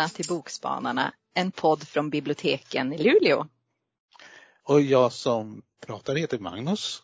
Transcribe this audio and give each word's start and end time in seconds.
välkomna 0.00 0.08
till 0.08 0.28
Bokspanarna, 0.28 1.14
en 1.34 1.52
podd 1.52 1.88
från 1.88 2.10
biblioteken 2.10 2.92
i 2.92 2.98
Luleå. 2.98 3.46
Och 4.64 4.80
jag 4.80 5.12
som 5.12 5.62
pratar 5.86 6.16
heter 6.16 6.38
Magnus. 6.38 7.02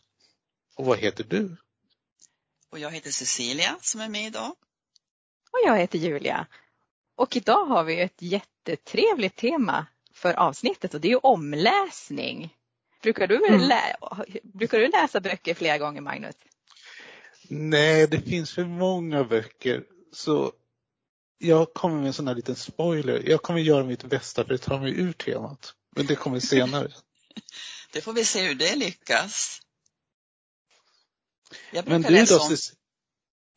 Och 0.77 0.85
vad 0.85 0.99
heter 0.99 1.25
du? 1.25 1.57
Och 2.71 2.79
jag 2.79 2.91
heter 2.91 3.11
Cecilia 3.11 3.77
som 3.81 4.01
är 4.01 4.09
med 4.09 4.27
idag. 4.27 4.53
Och 5.53 5.59
jag 5.67 5.79
heter 5.79 5.99
Julia. 5.99 6.47
Och 7.17 7.37
idag 7.37 7.67
har 7.67 7.85
vi 7.85 8.01
ett 8.01 8.23
jättetrevligt 8.23 9.37
tema 9.37 9.87
för 10.13 10.35
avsnittet 10.35 10.95
och 10.95 11.01
det 11.01 11.13
är 11.13 11.27
omläsning. 11.27 12.55
Brukar 13.03 13.27
du, 13.27 13.47
mm. 13.47 13.61
lä 13.61 13.97
brukar 14.43 14.79
du 14.79 14.89
läsa 14.89 15.21
böcker 15.21 15.55
flera 15.55 15.79
gånger 15.79 16.01
Magnus? 16.01 16.37
Nej, 17.49 18.07
det 18.07 18.21
finns 18.21 18.55
för 18.55 18.65
många 18.65 19.25
böcker. 19.25 19.85
Så 20.13 20.53
jag 21.39 21.75
kommer 21.75 21.97
med 21.97 22.07
en 22.07 22.13
sån 22.13 22.29
här 22.29 22.35
liten 22.35 22.57
spoiler. 22.57 23.23
Jag 23.29 23.43
kommer 23.43 23.61
göra 23.61 23.85
mitt 23.85 24.05
bästa 24.05 24.45
för 24.45 24.55
att 24.55 24.63
ta 24.63 24.79
mig 24.79 25.01
ur 25.01 25.13
temat. 25.13 25.75
Men 25.97 26.07
det 26.07 26.17
kommer 26.17 26.41
senare. 26.41 26.93
det 27.93 28.01
får 28.01 28.13
vi 28.13 28.25
se 28.25 28.43
hur 28.47 28.55
det 28.55 28.77
lyckas. 28.77 29.61
Men 31.85 32.03
du 32.03 32.25
då, 32.25 32.39
om... 32.39 32.57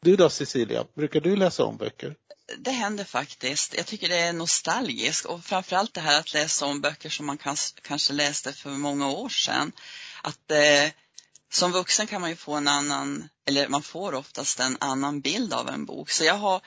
du 0.01 0.15
då 0.15 0.29
Cecilia, 0.29 0.85
brukar 0.95 1.21
du 1.21 1.35
läsa 1.35 1.63
om 1.63 1.77
böcker? 1.77 2.15
Det 2.57 2.71
händer 2.71 3.03
faktiskt. 3.03 3.77
Jag 3.77 3.85
tycker 3.85 4.09
det 4.09 4.19
är 4.19 4.33
nostalgiskt 4.33 5.25
och 5.25 5.43
framförallt 5.43 5.93
det 5.93 6.01
här 6.01 6.19
att 6.19 6.33
läsa 6.33 6.65
om 6.65 6.81
böcker 6.81 7.09
som 7.09 7.25
man 7.25 7.37
kanske 7.81 8.13
läste 8.13 8.53
för 8.53 8.69
många 8.69 9.09
år 9.11 9.29
sedan. 9.29 9.71
Att 10.23 10.51
eh, 10.51 10.91
som 11.51 11.71
vuxen 11.71 12.07
kan 12.07 12.21
man 12.21 12.29
ju 12.29 12.35
få 12.35 12.53
en 12.53 12.67
annan, 12.67 13.29
eller 13.45 13.67
man 13.67 13.81
får 13.81 14.13
oftast 14.13 14.59
en 14.59 14.77
annan 14.79 15.21
bild 15.21 15.53
av 15.53 15.69
en 15.69 15.85
bok. 15.85 16.09
Så 16.09 16.23
jag 16.23 16.33
har 16.33 16.61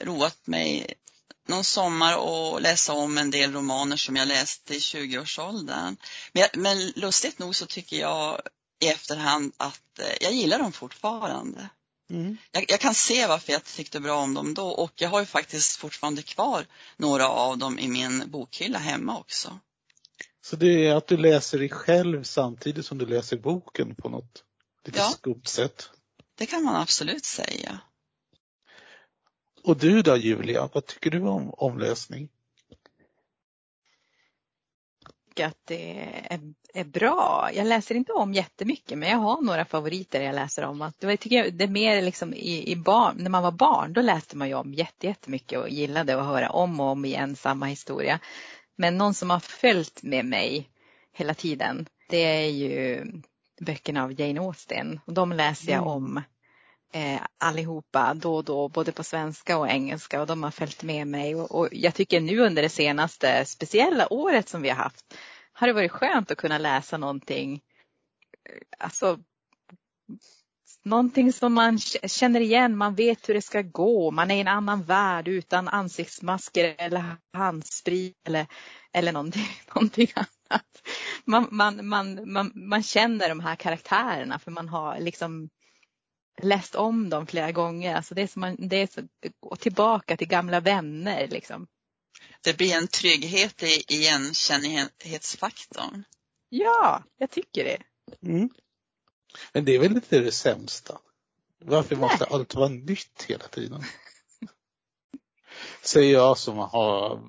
roat 0.00 0.46
mig 0.46 0.94
någon 1.48 1.64
sommar 1.64 2.16
och 2.16 2.60
läsa 2.60 2.92
om 2.92 3.18
en 3.18 3.30
del 3.30 3.52
romaner 3.52 3.96
som 3.96 4.16
jag 4.16 4.28
läste 4.28 4.74
i 4.74 4.78
20-årsåldern. 4.78 5.96
Men, 6.32 6.48
men 6.54 6.90
lustigt 6.90 7.38
nog 7.38 7.56
så 7.56 7.66
tycker 7.66 7.96
jag 7.96 8.40
i 8.80 8.88
efterhand 8.88 9.52
att 9.56 9.98
eh, 9.98 10.16
jag 10.20 10.32
gillar 10.32 10.58
dem 10.58 10.72
fortfarande. 10.72 11.68
Mm. 12.10 12.36
Jag, 12.52 12.64
jag, 12.68 12.80
kan 12.80 12.94
se 12.94 13.26
varför 13.26 13.52
jag 13.52 13.64
tyckte 13.64 14.00
bra 14.00 14.22
om 14.22 14.34
dem 14.34 14.54
då 14.54 14.68
och 14.68 14.92
jag 14.94 15.08
har 15.08 15.20
ju 15.20 15.26
faktiskt 15.26 15.76
fortfarande 15.76 16.22
kvar 16.22 16.66
några 16.96 17.28
av 17.28 17.58
dem 17.58 17.78
i 17.78 17.88
min 17.88 18.30
bokhylla 18.30 18.78
hemma 18.78 19.18
också. 19.18 19.58
Så 20.42 20.56
det 20.56 20.86
är 20.86 20.94
att 20.94 21.06
du 21.06 21.16
läser 21.16 21.58
dig 21.58 21.68
själv 21.68 22.22
samtidigt 22.22 22.86
som 22.86 22.98
du 22.98 23.06
läser 23.06 23.36
boken 23.36 23.94
på 23.94 24.08
något 24.08 24.44
lite 24.84 24.98
ja, 24.98 25.10
skumt 25.10 25.46
sätt? 25.46 25.90
Det 26.34 26.46
kan 26.46 26.64
man 26.64 26.76
absolut 26.76 27.24
säga. 27.24 27.80
Och 29.64 29.76
du 29.76 30.02
då 30.02 30.16
Julia, 30.16 30.68
vad 30.72 30.86
tycker 30.86 31.10
du 31.10 31.20
om 31.20 31.50
omläsning? 31.50 32.28
att 35.40 35.58
det 35.64 36.08
är, 36.30 36.40
är, 36.74 36.84
bra. 36.84 37.50
Jag 37.54 37.66
läser 37.66 37.94
inte 37.94 38.12
om 38.12 38.34
jättemycket 38.34 38.98
men 38.98 39.08
jag 39.08 39.16
har 39.16 39.42
några 39.42 39.64
favoriter 39.64 40.20
jag 40.20 40.34
läser 40.34 40.64
om. 40.64 40.92
det, 40.98 41.16
tycker 41.16 41.36
jag, 41.36 41.54
det 41.54 41.64
är 41.64 41.68
mer 41.68 42.02
liksom 42.02 42.34
i, 42.34 42.72
i 42.72 42.76
barn, 42.76 43.16
när 43.18 43.30
man 43.30 43.42
var 43.42 43.52
barn 43.52 43.92
då 43.92 44.02
läste 44.02 44.36
man 44.36 44.48
ju 44.48 44.54
om 44.54 44.74
jättemycket 44.74 45.58
och 45.58 45.68
gillade 45.68 46.20
att 46.20 46.26
höra 46.26 46.50
om 46.50 46.80
och 46.80 46.86
om 46.86 47.04
igen 47.04 47.36
samma 47.36 47.66
historia. 47.66 48.18
Men 48.76 48.98
någon 48.98 49.14
som 49.14 49.30
har 49.30 49.40
följt 49.40 50.02
med 50.02 50.24
mig 50.24 50.70
hela 51.12 51.34
tiden 51.34 51.86
det 52.08 52.24
är 52.24 52.50
ju 52.50 53.04
böckerna 53.60 54.04
av 54.04 54.20
Jane 54.20 54.40
Austen. 54.40 55.00
Och 55.04 55.12
de 55.12 55.32
läser 55.32 55.72
jag 55.72 55.82
mm. 55.82 55.88
om 55.88 56.22
eh, 56.92 57.20
allihopa 57.38 58.14
då 58.14 58.36
och 58.36 58.44
då, 58.44 58.68
både 58.68 58.92
på 58.92 59.04
svenska 59.04 59.58
och 59.58 59.68
engelska 59.68 60.20
och 60.20 60.26
de 60.26 60.42
har 60.42 60.50
följt 60.50 60.82
med 60.82 61.06
mig. 61.06 61.34
Och, 61.34 61.50
och, 61.50 61.68
jag 61.72 61.94
tycker 61.94 62.20
nu 62.20 62.38
under 62.38 62.62
det 62.62 62.68
senaste 62.68 63.44
speciella 63.44 64.12
året 64.12 64.48
som 64.48 64.62
vi 64.62 64.68
har 64.68 64.76
haft 64.76 65.14
har 65.52 65.66
det 65.66 65.72
varit 65.72 65.92
skönt 65.92 66.30
att 66.30 66.38
kunna 66.38 66.58
läsa 66.58 66.96
någonting, 66.96 67.60
eh, 68.48 68.54
alltså 68.78 69.18
någonting 70.84 71.32
som 71.32 71.54
man 71.54 71.78
känner 71.78 72.40
igen, 72.40 72.76
man 72.76 72.94
vet 72.94 73.28
hur 73.28 73.34
det 73.34 73.42
ska 73.42 73.62
gå, 73.62 74.10
man 74.10 74.30
är 74.30 74.36
i 74.36 74.40
en 74.40 74.48
annan 74.48 74.82
värld 74.82 75.28
utan 75.28 75.68
ansiktsmasker 75.68 76.74
eller 76.78 77.16
handsprit 77.32 78.16
eller, 78.26 78.46
eller 78.92 79.12
någonting, 79.12 79.46
någonting 79.74 80.08
annat. 80.14 80.82
Man, 81.24 81.48
man, 81.50 81.88
man, 81.88 82.32
man, 82.32 82.52
man 82.54 82.82
känner 82.82 83.28
de 83.28 83.40
här 83.40 83.56
karaktärerna 83.56 84.38
för 84.38 84.50
man 84.50 84.68
har 84.68 84.98
liksom 84.98 85.48
läst 86.42 86.74
om 86.74 87.10
dem 87.10 87.26
flera 87.26 87.52
gånger. 87.52 87.94
Alltså 87.94 88.14
det 88.14 88.22
är 88.22 88.26
som 88.26 88.40
man, 88.40 88.56
det 88.58 88.76
är 88.76 88.86
så, 88.86 89.02
gå 89.40 89.56
tillbaka 89.56 90.16
till 90.16 90.28
gamla 90.28 90.60
vänner 90.60 91.28
liksom. 91.28 91.66
Det 92.40 92.56
blir 92.56 92.74
en 92.74 92.88
trygghet 92.88 93.62
i 93.62 93.84
igenkännighetsfaktorn. 93.88 96.04
Ja, 96.48 97.04
jag 97.16 97.30
tycker 97.30 97.64
det. 97.64 97.82
Mm. 98.28 98.50
Men 99.52 99.64
det 99.64 99.74
är 99.74 99.78
väl 99.78 99.92
inte 99.92 100.20
det 100.20 100.32
sämsta? 100.32 100.98
Varför 101.58 101.96
Nej. 101.96 102.08
måste 102.08 102.24
allt 102.24 102.54
vara 102.54 102.68
nytt 102.68 103.24
hela 103.28 103.48
tiden? 103.48 103.84
Säger 105.82 106.12
jag 106.12 106.38
som 106.38 106.58
har 106.58 107.22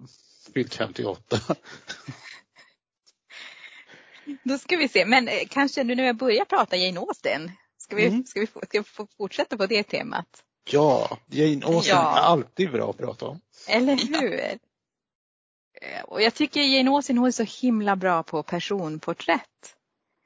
fyllt 0.53 0.75
58. 0.75 1.39
Då 4.43 4.57
ska 4.57 4.77
vi 4.77 4.87
se, 4.87 5.05
men 5.05 5.27
eh, 5.27 5.47
kanske 5.49 5.83
nu 5.83 5.95
när 5.95 6.03
jag 6.03 6.15
börjar 6.15 6.45
prata 6.45 6.77
Jane 6.77 6.99
Austen, 6.99 7.51
Ska 7.91 7.95
vi, 7.95 8.05
mm. 8.05 8.25
ska 8.25 8.39
vi, 8.39 8.47
ska 8.47 8.81
vi 8.81 9.05
fortsätta 9.17 9.57
på 9.57 9.65
det 9.65 9.83
temat? 9.83 10.43
Ja, 10.71 11.17
Jane 11.27 11.65
Austen 11.65 11.95
ja. 11.95 12.17
är 12.17 12.21
alltid 12.21 12.71
bra 12.71 12.89
att 12.89 12.97
prata 12.97 13.25
om. 13.25 13.41
Eller 13.67 13.95
hur? 13.95 14.39
Eh, 15.81 16.03
och 16.07 16.21
jag 16.21 16.33
tycker 16.33 16.61
Jane 16.61 16.91
Austen 16.91 17.17
hon 17.17 17.27
är 17.27 17.31
så 17.31 17.43
himla 17.43 17.95
bra 17.95 18.23
på 18.23 18.43
personporträtt. 18.43 19.75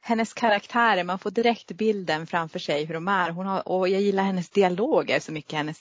Hennes 0.01 0.33
karaktärer, 0.33 1.03
man 1.03 1.19
får 1.19 1.31
direkt 1.31 1.71
bilden 1.71 2.27
framför 2.27 2.59
sig 2.59 2.85
hur 2.85 2.93
de 2.93 3.07
är. 3.07 3.29
Hon 3.29 3.45
har, 3.45 3.67
och 3.67 3.89
jag 3.89 4.01
gillar 4.01 4.23
hennes 4.23 4.49
dialoger 4.49 5.19
så 5.19 5.31
mycket, 5.31 5.53
hennes, 5.53 5.79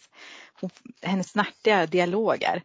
hon, 0.61 0.71
hennes 1.03 1.29
snärtiga 1.29 1.87
dialoger. 1.87 2.63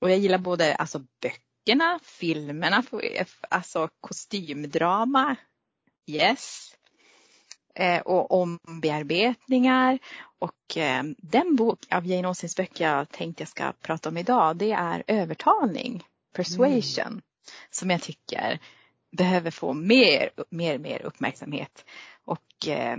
Och 0.00 0.10
jag 0.10 0.18
gillar 0.18 0.38
både 0.38 0.74
alltså, 0.74 1.04
böckerna, 1.20 1.98
filmerna, 2.02 2.84
alltså 3.48 3.88
kostymdrama, 4.00 5.36
yes. 6.06 6.74
Eh, 7.74 8.00
och 8.00 8.30
ombearbetningar. 8.30 9.98
Och 10.38 10.76
eh, 10.76 11.02
den 11.18 11.56
bok 11.56 11.78
av 11.90 12.06
Jane 12.06 12.28
Austens 12.28 12.56
böcker 12.56 12.84
jag 12.84 13.08
tänkte 13.08 13.42
jag 13.42 13.48
ska 13.48 13.72
prata 13.72 14.08
om 14.08 14.16
idag 14.16 14.56
det 14.56 14.72
är 14.72 15.02
övertalning, 15.06 16.04
persuasion, 16.32 17.06
mm. 17.06 17.22
som 17.70 17.90
jag 17.90 18.02
tycker 18.02 18.58
behöver 19.16 19.50
få 19.50 19.72
mer, 19.72 20.30
mer, 20.50 20.78
mer 20.78 21.02
uppmärksamhet. 21.02 21.84
Och 22.24 22.68
eh, 22.68 22.96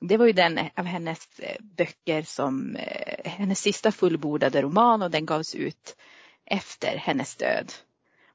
det 0.00 0.16
var 0.16 0.26
ju 0.26 0.32
den 0.32 0.58
av 0.76 0.84
hennes 0.84 1.28
böcker 1.60 2.22
som, 2.22 2.76
hennes 3.24 3.60
sista 3.60 3.92
fullbordade 3.92 4.62
roman 4.62 5.02
och 5.02 5.10
den 5.10 5.26
gavs 5.26 5.54
ut 5.54 5.96
efter 6.44 6.96
hennes 6.96 7.36
död. 7.36 7.72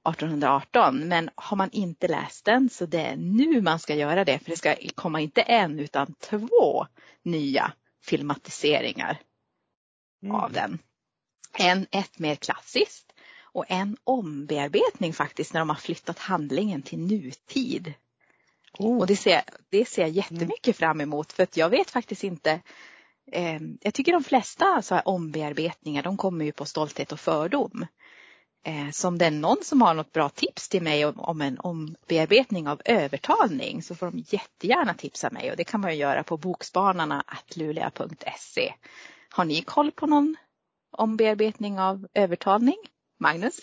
1818 0.08 1.08
men 1.08 1.30
har 1.36 1.58
man 1.58 1.70
inte 1.72 2.08
läst 2.08 2.46
den 2.46 2.70
så 2.70 2.86
det 2.86 3.02
är 3.02 3.16
nu 3.16 3.62
man 3.62 3.80
ska 3.80 3.96
göra 3.96 4.26
det 4.26 4.40
för 4.40 4.50
det 4.50 4.58
ska 4.58 4.76
komma 4.96 5.22
inte 5.22 5.42
en 5.42 5.80
utan 5.80 6.14
två 6.14 6.88
nya 7.24 7.72
filmatiseringar 8.04 9.18
mm. 10.24 10.36
av 10.36 10.52
den. 10.52 10.80
En, 11.58 11.88
ett 11.92 12.20
mer 12.20 12.36
klassiskt 12.36 13.14
och 13.42 13.66
en 13.68 13.98
ombearbetning 14.04 15.14
faktiskt 15.14 15.54
när 15.54 15.62
de 15.62 15.70
har 15.70 15.76
flyttat 15.76 16.20
handlingen 16.20 16.82
till 16.82 17.00
nutid. 17.00 17.94
Oh. 18.74 19.00
Och 19.00 19.08
det 19.08 19.16
ser, 19.16 19.42
det 19.70 19.86
ser 19.86 20.02
jag 20.02 20.12
jättemycket 20.12 20.68
mm. 20.68 20.74
fram 20.74 21.02
emot 21.02 21.34
för 21.34 21.44
att 21.44 21.58
jag 21.58 21.70
vet 21.70 21.92
faktiskt 21.92 22.24
inte 22.24 22.62
eh, 23.32 23.60
jag 23.82 23.94
tycker 23.94 24.12
de 24.12 24.24
flesta 24.24 24.82
så 24.82 24.96
här 24.96 25.08
ombearbetningar 25.08 26.04
de 26.04 26.18
kommer 26.18 26.46
ju 26.46 26.52
på 26.52 26.66
stolthet 26.66 27.12
och 27.12 27.20
fördom. 27.20 27.86
Eh, 28.64 28.90
så 28.92 29.08
om 29.08 29.18
det 29.18 29.26
är 29.26 29.32
någon 29.32 29.64
som 29.64 29.82
har 29.82 29.94
något 29.94 30.12
bra 30.12 30.30
tips 30.30 30.70
till 30.70 30.84
mig 30.84 31.06
om, 31.06 31.20
om 31.20 31.42
en 31.42 31.60
ombearbetning 31.60 32.68
av 32.68 32.82
övertalning 32.86 33.84
så 33.84 33.96
får 33.96 34.06
de 34.06 34.24
jättegärna 34.28 34.94
tipsa 34.94 35.30
mig 35.30 35.52
och 35.52 35.58
det 35.58 35.64
kan 35.64 35.82
man 35.82 35.92
ju 35.92 35.98
göra 35.98 36.24
på 36.24 36.38
bokspanarna.luleå.se. 36.38 38.74
Har 39.30 39.46
ni 39.46 39.62
koll 39.62 39.92
på 39.92 40.08
någon 40.08 40.36
ombearbetning 40.92 41.80
av 41.80 42.08
övertalning? 42.14 42.78
Magnus? 43.20 43.60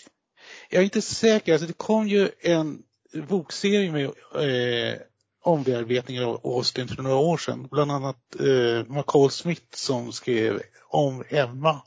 Jag 0.69 0.79
är 0.79 0.83
inte 0.83 1.01
säker. 1.01 1.53
Alltså 1.53 1.67
det 1.67 1.77
kom 1.77 2.07
ju 2.07 2.29
en 2.39 2.83
bokserie 3.27 3.91
med 3.91 4.05
eh, 4.05 4.99
ombearbetningar 5.43 6.23
av 6.23 6.41
Austin 6.43 6.87
för 6.87 7.03
några 7.03 7.17
år 7.17 7.37
sedan. 7.37 7.67
Bland 7.71 7.91
annat 7.91 8.35
eh, 8.39 8.83
McCall 8.87 9.31
Smith 9.31 9.75
som 9.75 10.11
skrev 10.11 10.61
om 10.89 11.23
Emma. 11.29 11.81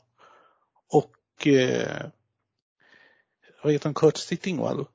Och 0.89 1.47
eh, 1.47 2.05
heter 3.69 3.85
han, 3.85 3.93
Kurt 3.93 4.17
Sittingwall? 4.17 4.85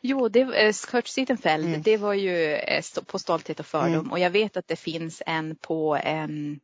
Jo, 0.00 0.28
det, 0.28 0.40
eh, 0.40 0.72
Kurt 0.86 1.06
Sittenfeld, 1.06 1.64
mm. 1.64 1.82
det 1.82 1.96
var 1.96 2.14
ju 2.14 2.54
eh, 2.54 2.82
på 3.06 3.18
Stolthet 3.18 3.60
och 3.60 3.66
fördom 3.66 3.94
mm. 3.94 4.10
och 4.10 4.18
jag 4.18 4.30
vet 4.30 4.56
att 4.56 4.68
det 4.68 4.76
finns 4.76 5.22
en 5.26 5.56
på 5.56 5.98
en 6.02 6.60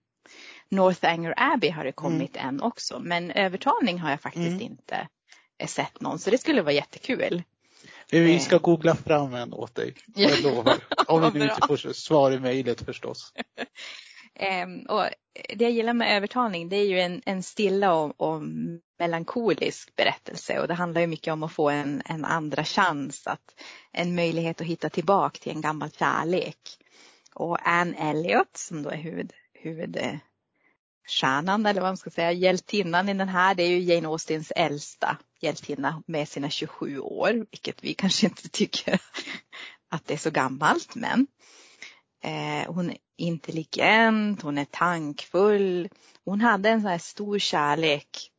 Northanger 0.69 1.35
Abbey 1.37 1.71
har 1.71 1.85
det 1.85 1.93
kommit 1.93 2.37
mm. 2.37 2.49
en 2.49 2.63
också. 2.63 2.99
Men 2.99 3.31
övertalning 3.31 3.99
har 3.99 4.11
jag 4.11 4.21
faktiskt 4.21 4.47
mm. 4.47 4.61
inte 4.61 5.09
sett 5.67 6.01
någon. 6.01 6.19
Så 6.19 6.31
det 6.31 6.39
skulle 6.39 6.63
vara 6.63 6.73
jättekul. 6.73 7.43
Vi 8.11 8.41
ska 8.41 8.55
eh. 8.55 8.61
googla 8.61 8.95
fram 8.95 9.35
en 9.35 9.53
åt 9.53 9.75
dig. 9.75 9.95
Jag 10.15 10.43
lovar. 10.43 10.79
Om 11.07 11.33
vi 11.33 11.39
nu 11.39 11.45
inte 11.45 11.67
får 11.67 11.93
svar 11.93 12.33
i 12.33 12.41
mejlet 12.41 12.83
förstås. 12.83 13.33
Ehm, 14.35 14.87
och 14.89 15.09
det 15.49 15.65
jag 15.65 15.71
gillar 15.71 15.93
med 15.93 16.17
övertalning 16.17 16.69
det 16.69 16.77
är 16.77 16.87
ju 16.87 17.01
en, 17.01 17.23
en 17.27 17.43
stilla 17.43 17.95
och, 17.95 18.21
och, 18.21 18.43
melankolisk 18.99 19.97
berättelse 19.97 20.61
och 20.61 20.69
det 20.69 20.75
handlar 20.75 21.01
ju 21.01 21.07
mycket 21.07 21.33
om 21.33 21.43
att 21.43 21.53
få 21.53 21.71
en, 21.71 22.03
en 22.05 22.25
andra 22.25 22.65
chans, 22.65 23.27
att, 23.27 23.61
en 23.93 24.15
möjlighet 24.15 24.61
att 24.61 24.67
hitta 24.67 24.91
tillbaka 24.91 25.39
till 25.39 25.53
en 25.53 25.61
gammal 25.61 25.91
kärlek. 25.91 26.59
Och 27.35 27.69
Anne 27.69 27.97
Elliot 27.99 28.57
som 28.57 28.83
då 28.83 28.91
är 28.91 28.97
huvud, 28.97 29.33
huvudstjärnan 29.53 31.67
eller 31.67 31.81
vad 31.81 31.91
man 31.91 31.97
ska 31.97 32.11
säga, 32.11 32.33
hjältinnan 32.33 33.09
i 33.09 33.15
den 33.15 33.29
här, 33.29 33.55
det 33.55 33.63
är 33.63 33.69
ju 33.69 33.79
Jane 33.79 34.09
Austens 34.09 34.53
äldsta 34.57 35.19
hjältinna 35.41 36.03
med 36.07 36.29
sina 36.29 36.51
27 36.51 36.99
år, 36.99 37.47
vilket 37.51 37.85
vi 37.85 37.95
kanske 37.95 38.27
inte 38.27 38.49
tycker 38.49 39.01
att 39.89 40.07
det 40.07 40.15
är 40.15 40.19
så 40.19 40.31
gammalt, 40.31 40.95
men 40.95 41.27
eh, 42.23 42.73
hon 42.73 42.91
är 42.91 42.99
intelligent, 43.17 44.43
hon 44.43 44.59
är 44.59 44.65
tankfull. 44.65 45.89
Hon 46.25 46.41
hade 46.41 46.71
en 46.71 46.81
sån 46.81 46.91
här 46.91 46.99
stor 46.99 47.39
kärlek 47.39 48.31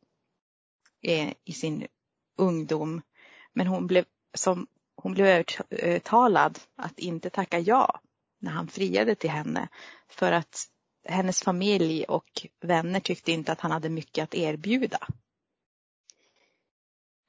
eh, 1.02 1.32
i 1.44 1.52
sin 1.52 1.86
ungdom, 2.38 3.02
men 3.52 3.66
hon 3.66 3.86
blev, 3.86 4.04
som, 4.34 4.66
hon 4.96 5.14
blev 5.14 5.26
övertalad 5.70 6.58
att 6.76 6.98
inte 6.98 7.30
tacka 7.30 7.58
ja 7.58 8.00
när 8.38 8.50
han 8.50 8.68
friade 8.68 9.14
till 9.14 9.30
henne 9.30 9.68
för 10.08 10.32
att 10.32 10.66
hennes 11.04 11.42
familj 11.42 12.04
och 12.04 12.46
vänner 12.60 13.00
tyckte 13.00 13.32
inte 13.32 13.52
att 13.52 13.60
han 13.60 13.70
hade 13.70 13.88
mycket 13.88 14.22
att 14.22 14.34
erbjuda. 14.34 15.08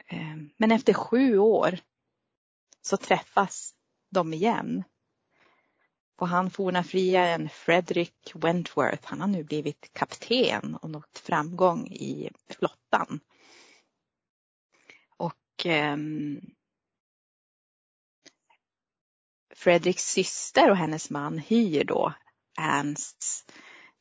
Eh, 0.08 0.36
men 0.58 0.72
efter 0.72 0.94
sju 0.94 1.38
år 1.38 1.80
så 2.82 2.98
träffas 2.98 3.74
de 4.10 4.34
igen. 4.34 4.84
Och 6.16 6.28
han 6.28 6.50
forna 6.50 6.84
friaren 6.84 7.50
Frederick 7.50 8.32
Wentworth, 8.34 9.08
han 9.08 9.22
har 9.22 9.28
nu 9.28 9.44
blivit 9.44 9.94
kapten 9.94 10.76
och 10.76 10.90
nått 10.90 11.20
framgång 11.20 11.88
i 11.88 12.30
flottan. 12.50 13.20
Och 15.18 15.66
eh, 15.66 15.98
Fredriks 19.56 20.12
syster 20.12 20.70
och 20.70 20.78
hennes 20.78 21.10
man 21.10 21.38
hyr 21.38 21.84
då 21.84 22.14
Anns 22.58 23.46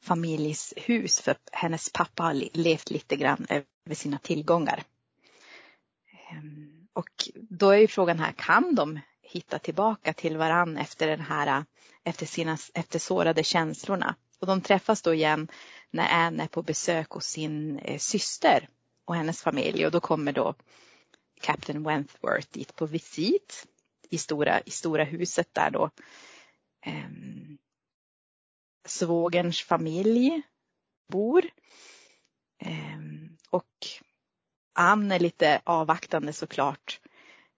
familjs 0.02 0.74
hus 0.76 1.20
för 1.20 1.36
hennes 1.52 1.92
pappa 1.92 2.22
har 2.22 2.34
levt 2.52 2.90
lite 2.90 3.16
grann 3.16 3.46
över 3.48 3.94
sina 3.94 4.18
tillgångar. 4.18 4.82
Ehm, 6.30 6.88
och 6.92 7.28
då 7.34 7.70
är 7.70 7.78
ju 7.78 7.88
frågan 7.88 8.18
här, 8.18 8.32
kan 8.32 8.74
de 8.74 9.00
hitta 9.34 9.58
tillbaka 9.58 10.12
till 10.12 10.36
varann 10.36 10.76
efter 10.76 11.06
den 11.06 11.20
här, 11.20 11.64
efter 12.04 12.26
sina, 12.26 12.58
efter 12.74 12.98
sårade 12.98 13.44
känslorna? 13.44 14.14
Och 14.40 14.46
de 14.46 14.60
träffas 14.60 15.02
då 15.02 15.14
igen 15.14 15.48
när 15.90 16.08
Anne 16.08 16.42
är 16.42 16.48
på 16.48 16.62
besök 16.62 17.10
hos 17.10 17.26
sin 17.26 17.78
eh, 17.78 17.98
syster 17.98 18.68
och 19.04 19.16
hennes 19.16 19.42
familj 19.42 19.86
och 19.86 19.92
då 19.92 20.00
kommer 20.00 20.32
då 20.32 20.54
Captain 21.40 21.82
Wentworth 21.82 22.48
dit 22.50 22.76
på 22.76 22.86
visit 22.86 23.66
i 24.10 24.18
stora, 24.18 24.60
i 24.60 24.70
stora 24.70 25.04
huset 25.04 25.54
där 25.54 25.70
då 25.70 25.90
ehm, 26.86 27.58
svågerns 28.86 29.62
familj 29.62 30.42
bor. 31.08 31.44
Eh, 32.58 32.98
och 33.50 33.86
Ann 34.72 35.12
är 35.12 35.18
lite 35.18 35.60
avvaktande 35.64 36.32
såklart 36.32 37.00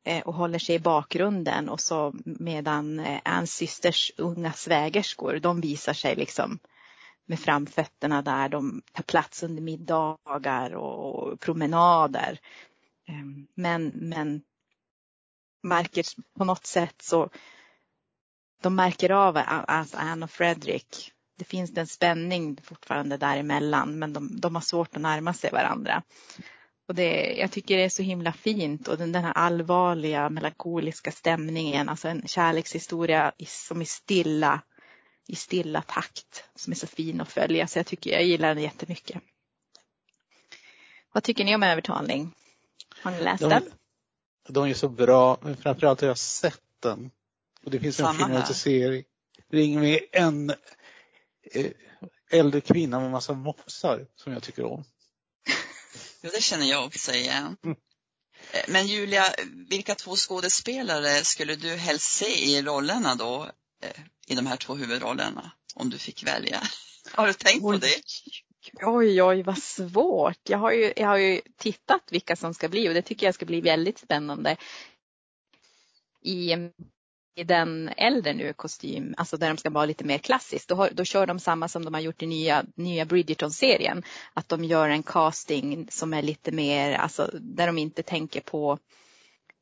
Eh, 0.06 0.23
och 0.23 0.35
håller 0.35 0.58
sig 0.58 0.75
i 0.75 0.81
bakgrunden 0.81 1.69
och 1.69 1.81
så 1.81 2.14
medan 2.25 3.00
eh, 3.00 3.20
Anns 3.25 3.55
systers 3.55 4.12
unga 4.17 4.53
svägerskor, 4.53 5.38
de 5.38 5.61
visar 5.61 5.93
sig 5.93 6.17
liksom 6.17 6.58
med 7.25 7.41
framfötterna 7.41 8.23
där, 8.23 8.49
de 8.49 8.82
tar 8.93 9.03
plats 9.03 9.43
under 9.43 9.62
middagar 9.62 10.75
och 10.75 11.41
promenader. 11.41 12.41
Ehm, 13.08 13.47
men, 13.55 13.93
men 13.94 14.43
märker 15.62 16.05
på 16.38 16.44
något 16.44 16.67
sätt 16.67 17.02
så 17.02 17.31
de 18.62 18.75
märker 18.75 19.11
av 19.11 19.43
alltså 19.47 19.97
Anne 19.97 20.25
och 20.25 20.31
Fredrik. 20.31 21.12
Det 21.38 21.44
finns 21.44 21.76
en 21.76 21.87
spänning 21.87 22.56
fortfarande 22.62 23.17
däremellan 23.17 23.99
men 23.99 24.12
de, 24.12 24.41
de 24.41 24.55
har 24.55 24.62
svårt 24.62 24.97
att 24.97 25.02
närma 25.02 25.35
sig 25.35 25.50
varandra. 25.50 26.02
Och 26.88 26.94
det, 26.94 27.35
jag 27.35 27.50
tycker 27.50 27.77
det 27.77 27.85
är 27.85 27.88
så 27.88 28.03
himla 28.03 28.33
fint 28.33 28.88
och 28.88 28.99
den, 28.99 29.12
den 29.12 29.25
här 29.25 29.33
allvarliga 29.33 30.31
melankoliska 30.31 31.12
stämningen, 31.12 31.88
alltså 31.88 32.09
en 32.09 32.29
kärlekshistoria 32.29 33.33
som 33.47 33.81
är 33.81 33.85
stilla, 33.85 34.61
i 35.27 35.37
stilla 35.37 35.83
takt, 35.83 36.44
som 36.55 36.71
är 36.71 36.75
så 36.75 36.87
fin 36.87 37.21
att 37.21 37.33
följa. 37.33 37.67
Så 37.67 37.79
jag 37.79 37.87
tycker 37.87 38.11
jag 38.11 38.25
gillar 38.25 38.55
den 38.55 38.62
jättemycket. 38.62 39.23
Vad 41.12 41.23
tycker 41.23 41.44
ni 41.44 41.55
om 41.55 41.62
övertalning? 41.62 42.35
Har 43.03 43.11
ni 43.11 43.21
läst 43.23 43.43
de, 43.43 43.49
den? 43.49 43.62
De 44.49 44.65
är 44.67 44.75
så 44.75 44.88
bra, 44.88 45.38
men 45.43 45.56
framförallt 45.56 46.00
har 46.00 46.09
jag 46.09 46.19
sett 46.19 46.62
den. 46.81 47.11
Och 47.65 47.71
det 47.71 47.81
finns 47.81 47.97
Samma 47.97 48.11
en 48.11 48.17
filmatisering. 48.17 49.05
Ring 49.50 49.81
med 49.81 50.00
en 50.12 50.50
eh, 51.53 51.71
äldre 52.31 52.61
kvinna 52.61 53.00
med 53.00 53.11
massa 53.11 53.33
mopsar 53.33 54.06
som 54.15 54.33
jag 54.33 54.43
tycker 54.43 54.65
om. 54.65 54.85
Jo, 56.26 56.32
det 56.34 56.43
känner 56.43 56.67
jag 56.67 56.84
också 56.84 57.12
igen. 57.12 57.56
Mm. 57.64 57.76
Eh, 58.52 58.64
men 58.69 58.87
Julia, 58.87 59.34
vilka 59.69 59.94
två 59.94 60.17
skådespelare 60.17 61.25
skulle 61.25 61.56
du 61.56 61.76
helst 61.76 62.12
se 62.12 62.44
i 62.44 62.62
rollerna 62.62 63.14
då, 63.14 63.50
eh, 63.82 64.00
i 64.26 64.34
de 64.34 64.46
här 64.46 64.56
två 64.56 64.75
huvudrollerna, 64.75 65.52
om 65.75 65.90
du 65.90 65.99
fick 65.99 66.26
välja? 66.26 66.62
Har 67.12 67.26
du 67.26 67.32
tänkt 67.32 67.62
på 67.62 67.73
det? 67.73 68.02
Oj, 68.82 69.23
oj, 69.23 69.43
vad 69.43 69.58
svårt. 69.58 70.49
Jag 70.49 70.58
har, 70.58 70.73
ju, 70.73 70.93
jag 70.96 71.06
har 71.06 71.17
ju 71.17 71.40
tittat 71.56 72.02
vilka 72.11 72.37
som 72.37 72.55
ska 72.55 72.69
bli 72.69 72.88
och 72.88 72.94
det 72.94 73.02
tycker 73.02 73.26
jag 73.26 73.34
ska 73.34 73.46
bli 73.46 73.61
väldigt 73.61 73.99
spännande. 73.99 74.56
I 76.23 76.52
i 77.37 77.45
den 77.45 77.90
äldre 77.97 78.33
nu 78.33 78.52
kostym, 78.52 79.14
alltså 79.16 79.37
där 79.37 79.49
de 79.49 79.57
ska 79.57 79.71
vara 79.71 79.87
lite 79.87 80.05
mer 80.05 80.19
klassiskt, 80.19 80.69
då, 80.69 80.75
har, 80.75 80.90
då 80.93 81.05
kör 81.05 81.26
de 81.26 81.38
samma 81.38 81.69
som 81.69 81.85
de 81.85 81.95
har 81.95 82.00
gjort 82.00 82.23
i 82.23 82.26
nya, 82.26 82.64
nya 82.75 83.05
Bridgerton-serien. 83.05 84.02
Att 84.35 84.49
de 84.49 84.64
gör 84.64 84.88
en 84.88 85.02
casting 85.02 85.88
som 85.90 86.14
är 86.14 86.23
lite 86.23 86.52
mer, 86.52 86.93
alltså 86.95 87.31
där 87.33 87.66
de 87.66 87.78
inte 87.78 88.02
tänker 88.02 88.40
på, 88.40 88.78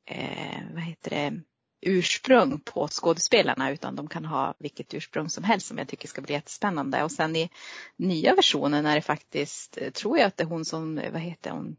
eh, 0.06 0.60
vad 0.74 0.82
heter 0.82 1.10
det, 1.10 1.40
ursprung 1.86 2.60
på 2.60 2.88
skådespelarna 2.88 3.70
utan 3.70 3.96
de 3.96 4.08
kan 4.08 4.24
ha 4.24 4.54
vilket 4.58 4.94
ursprung 4.94 5.30
som 5.30 5.44
helst 5.44 5.66
som 5.66 5.78
jag 5.78 5.88
tycker 5.88 6.08
ska 6.08 6.22
bli 6.22 6.34
jättespännande. 6.34 7.02
Och 7.02 7.12
sen 7.12 7.36
i 7.36 7.50
nya 7.96 8.34
versionen 8.34 8.86
är 8.86 8.94
det 8.94 9.02
faktiskt, 9.02 9.78
tror 9.94 10.18
jag 10.18 10.26
att 10.26 10.36
det 10.36 10.44
är 10.44 10.48
hon 10.48 10.64
som, 10.64 10.94
vad 11.12 11.20
heter 11.20 11.50
hon, 11.50 11.76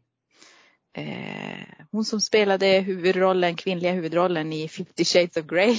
hon 1.90 2.04
som 2.04 2.20
spelade 2.20 2.66
huvudrollen, 2.66 3.56
kvinnliga 3.56 3.92
huvudrollen 3.92 4.52
i 4.52 4.68
50 4.68 5.04
shades 5.04 5.36
of 5.36 5.46
Grey. 5.46 5.76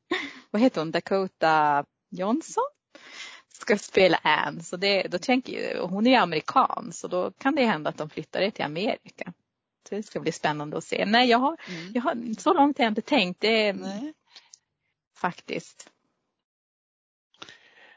Vad 0.50 0.62
heter 0.62 0.80
hon? 0.80 0.90
Dakota 0.90 1.84
Johnson? 2.10 2.64
Ska 3.52 3.78
spela 3.78 4.16
Anne. 4.22 4.62
Så 4.62 4.76
det, 4.76 5.02
då 5.02 5.18
tänker 5.18 5.74
jag, 5.74 5.86
hon 5.86 6.06
är 6.06 6.18
amerikan 6.18 6.90
så 6.92 7.08
då 7.08 7.30
kan 7.30 7.54
det 7.54 7.64
hända 7.64 7.90
att 7.90 7.96
de 7.96 8.10
flyttar 8.10 8.40
det 8.40 8.50
till 8.50 8.64
Amerika. 8.64 9.32
Så 9.88 9.94
det 9.94 10.02
ska 10.02 10.20
bli 10.20 10.32
spännande 10.32 10.76
att 10.76 10.84
se. 10.84 11.04
Nej, 11.06 11.28
jag 11.28 11.38
har, 11.38 11.56
mm. 11.68 11.92
jag 11.94 12.02
har 12.02 12.40
så 12.40 12.54
långt 12.54 12.78
har 12.78 12.84
jag 12.84 12.90
inte 12.90 13.02
tänkt. 13.02 13.40
Det, 13.40 13.72
Nej. 13.72 14.14
Faktiskt. 15.16 15.90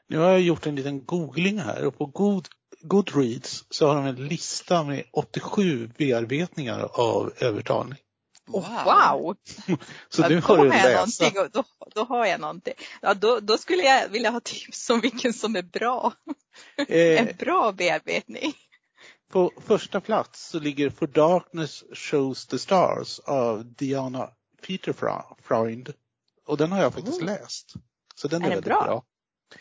Nu 0.07 0.17
har 0.17 0.29
jag 0.29 0.41
gjort 0.41 0.65
en 0.65 0.75
liten 0.75 1.05
googling 1.05 1.59
här 1.59 1.85
och 1.85 1.97
på 1.97 2.05
god 2.05 2.47
Goodreads 2.87 3.65
så 3.69 3.87
har 3.87 3.95
de 3.95 4.05
en 4.05 4.27
lista 4.27 4.83
med 4.83 5.03
87 5.11 5.89
bearbetningar 5.97 6.89
av 6.93 7.33
övertalning. 7.39 7.99
Wow! 8.47 8.63
wow. 8.85 9.35
så 10.09 10.27
nu 10.29 10.41
har 10.41 10.57
du 10.57 10.69
läsa. 10.69 11.47
Då, 11.53 11.63
då 11.95 12.03
har 12.03 12.25
jag 12.25 12.39
någonting. 12.39 12.73
Ja, 13.01 13.13
då, 13.13 13.39
då 13.39 13.57
skulle 13.57 13.83
jag 13.83 14.09
vilja 14.09 14.29
ha 14.29 14.39
tips 14.39 14.89
om 14.89 14.99
vilken 14.99 15.33
som 15.33 15.55
är 15.55 15.61
bra. 15.61 16.13
Eh, 16.87 16.87
en 17.21 17.35
bra 17.37 17.71
bearbetning. 17.71 18.53
På 19.31 19.51
första 19.67 20.01
plats 20.01 20.49
så 20.49 20.59
ligger 20.59 20.89
For 20.89 21.07
Darkness 21.07 21.83
Shows 21.93 22.47
the 22.47 22.59
Stars 22.59 23.19
av 23.19 23.65
Diana 23.65 24.29
Peterfreund. 24.67 25.93
Och 26.45 26.57
den 26.57 26.71
har 26.71 26.81
jag 26.81 26.93
faktiskt 26.93 27.21
oh. 27.21 27.25
läst. 27.25 27.73
Så 28.15 28.27
den 28.27 28.41
är, 28.41 28.45
är 28.45 28.49
väldigt 28.49 28.65
bra. 28.65 28.83
bra. 28.83 29.03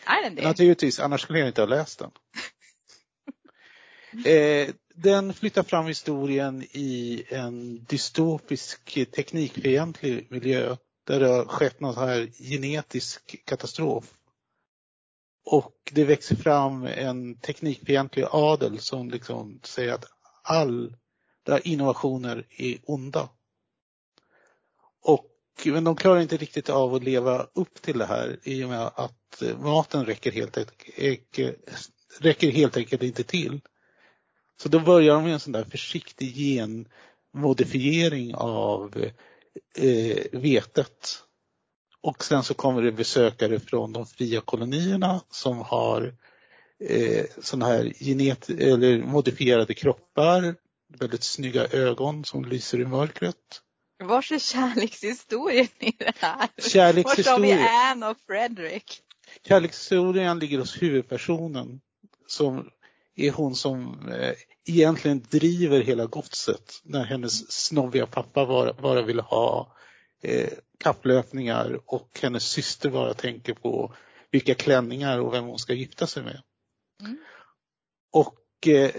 Är 0.05 0.23
den 0.23 0.35
det? 0.35 0.43
Naturligtvis, 0.43 1.01
annars 1.01 1.21
skulle 1.21 1.39
jag 1.39 1.49
inte 1.49 1.61
ha 1.61 1.67
läst 1.67 1.99
den. 1.99 2.11
Eh, 4.25 4.75
den 4.95 5.35
flyttar 5.35 5.63
fram 5.63 5.87
historien 5.87 6.63
i 6.63 7.25
en 7.29 7.85
dystopisk 7.85 9.11
teknikfientlig 9.11 10.27
miljö 10.31 10.77
där 11.07 11.21
det 11.21 11.29
har 11.29 11.45
skett 11.45 11.81
någon 11.81 11.97
här 11.97 12.27
genetisk 12.27 13.45
katastrof. 13.45 14.15
Och 15.45 15.93
det 15.93 16.05
växer 16.05 16.37
fram 16.37 16.87
en 16.87 17.39
teknikfientlig 17.39 18.27
adel 18.31 18.79
som 18.79 19.11
liksom 19.11 19.61
säger 19.63 19.93
att 19.93 20.05
alla 20.43 21.61
innovationer 21.63 22.47
är 22.51 22.79
onda. 22.85 23.29
Och, 25.03 25.31
men 25.65 25.85
de 25.85 25.97
klarar 25.97 26.21
inte 26.21 26.37
riktigt 26.37 26.71
av 26.71 26.95
att 26.95 27.05
leva 27.05 27.47
upp 27.55 27.83
till 27.83 27.99
det 27.99 28.07
här 28.07 28.39
i 28.43 28.65
och 28.65 28.69
med 28.69 28.91
att 28.95 29.43
maten 29.59 30.07
räcker 30.07 30.33
helt, 30.33 30.59
räcker 32.21 32.51
helt 32.51 32.77
enkelt 32.77 33.03
inte 33.03 33.25
till. 33.25 33.61
Så 34.63 34.69
då 34.69 34.81
börjar 34.81 35.15
de 35.15 35.25
med 35.25 35.33
en 35.33 35.41
sån 35.41 35.53
där 35.53 35.65
försiktig 35.65 36.35
genmodifiering 36.35 38.35
av 38.35 39.05
eh, 39.77 40.25
vetet. 40.33 41.23
Och 42.01 42.25
sen 42.25 42.43
så 42.43 42.55
kommer 42.55 42.83
det 42.83 42.93
besökare 42.93 43.61
från 43.61 43.93
de 43.93 44.07
fria 44.07 44.41
kolonierna 44.41 45.21
som 45.31 45.59
har 45.59 46.15
eh, 46.89 47.25
sådana 47.43 47.67
här 47.67 47.93
genet 48.01 48.51
eller 48.51 48.99
modifierade 48.99 49.75
kroppar, 49.75 50.55
väldigt 50.99 51.25
snygga 51.25 51.67
ögon 51.67 52.25
som 52.25 52.45
lyser 52.45 52.81
i 52.81 52.87
mörkret. 52.87 53.61
Vars 54.05 54.33
är 54.33 54.39
kärlekshistorien 54.39 55.69
i 55.79 55.93
det 55.99 56.13
här? 56.17 56.49
Kärlekshistorien. 56.59 57.59
Vart 57.59 57.71
har 57.71 57.81
vi 57.91 57.91
Anne 57.91 58.09
och 58.09 58.17
Fredrik? 58.27 59.01
Kärlekshistorien 59.49 60.39
ligger 60.39 60.59
hos 60.59 60.83
huvudpersonen 60.83 61.81
som 62.27 62.71
är 63.17 63.31
hon 63.31 63.55
som 63.55 64.09
eh, 64.09 64.35
egentligen 64.67 65.23
driver 65.31 65.81
hela 65.81 66.07
godset 66.07 66.81
när 66.83 67.05
hennes 67.05 67.53
snobbiga 67.53 68.07
pappa 68.07 68.47
bara, 68.47 68.73
bara 68.73 69.03
vill 69.03 69.21
ha 69.21 69.77
eh, 70.23 70.51
kapplöpningar 70.79 71.81
och 71.87 72.19
hennes 72.23 72.45
syster 72.45 72.91
bara 72.91 73.15
tänker 73.15 73.55
på 73.55 73.95
vilka 74.31 74.55
klänningar 74.55 75.19
och 75.19 75.35
vem 75.35 75.45
hon 75.45 75.59
ska 75.59 75.73
gifta 75.73 76.07
sig 76.07 76.23
med. 76.23 76.43
Mm. 77.01 77.19
Och 78.13 78.69
eh, 78.69 78.91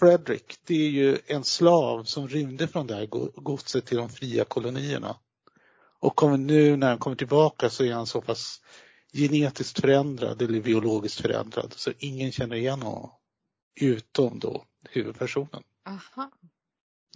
Fredrik, 0.00 0.56
det 0.66 0.74
är 0.74 0.90
ju 0.90 1.18
en 1.26 1.44
slav 1.44 2.04
som 2.04 2.28
rymde 2.28 2.68
från 2.68 2.86
det 2.86 2.94
här 2.94 3.06
godset 3.40 3.86
till 3.86 3.96
de 3.96 4.08
fria 4.08 4.44
kolonierna. 4.44 5.16
Och 6.00 6.16
kommer 6.16 6.36
nu 6.36 6.76
när 6.76 6.88
han 6.88 6.98
kommer 6.98 7.16
tillbaka 7.16 7.70
så 7.70 7.84
är 7.84 7.92
han 7.92 8.06
så 8.06 8.20
pass 8.20 8.60
genetiskt 9.12 9.80
förändrad 9.80 10.42
eller 10.42 10.60
biologiskt 10.60 11.20
förändrad 11.20 11.72
så 11.76 11.92
ingen 11.98 12.32
känner 12.32 12.56
igen 12.56 12.82
honom. 12.82 13.10
Utom 13.74 14.38
då 14.38 14.64
huvudpersonen. 14.90 15.62
Aha. 15.86 16.30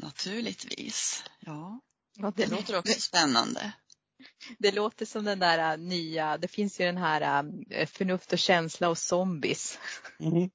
Naturligtvis, 0.02 1.24
ja. 1.40 1.80
ja 2.16 2.32
det, 2.36 2.44
det 2.44 2.50
låter 2.50 2.78
också 2.78 3.00
spännande. 3.00 3.72
Det 4.58 4.72
låter 4.72 5.06
som 5.06 5.24
den 5.24 5.38
där 5.38 5.72
äh, 5.72 5.78
nya, 5.78 6.38
det 6.38 6.48
finns 6.48 6.80
ju 6.80 6.84
den 6.84 6.96
här 6.96 7.44
äh, 7.70 7.86
förnuft 7.86 8.32
och 8.32 8.38
känsla 8.38 8.88
och 8.88 8.98
zombies. 8.98 9.78
Mm. 10.20 10.50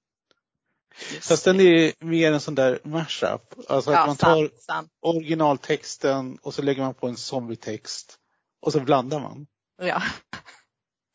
Fast 1.22 1.46
den 1.46 1.60
är 1.60 2.06
mer 2.06 2.32
en 2.32 2.42
sån 2.42 2.56
där 2.56 2.80
mashup. 2.84 3.54
Alltså 3.70 3.92
att 3.92 3.96
ja, 3.96 4.06
man 4.06 4.16
tar 4.16 4.36
sant, 4.36 4.62
sant. 4.62 4.92
originaltexten 5.02 6.38
och 6.42 6.54
så 6.54 6.62
lägger 6.62 6.82
man 6.82 6.94
på 6.94 7.08
en 7.08 7.18
zombietext 7.18 8.20
och 8.62 8.72
så 8.72 8.80
blandar 8.80 9.20
man. 9.20 9.48
Ja. 9.78 10.04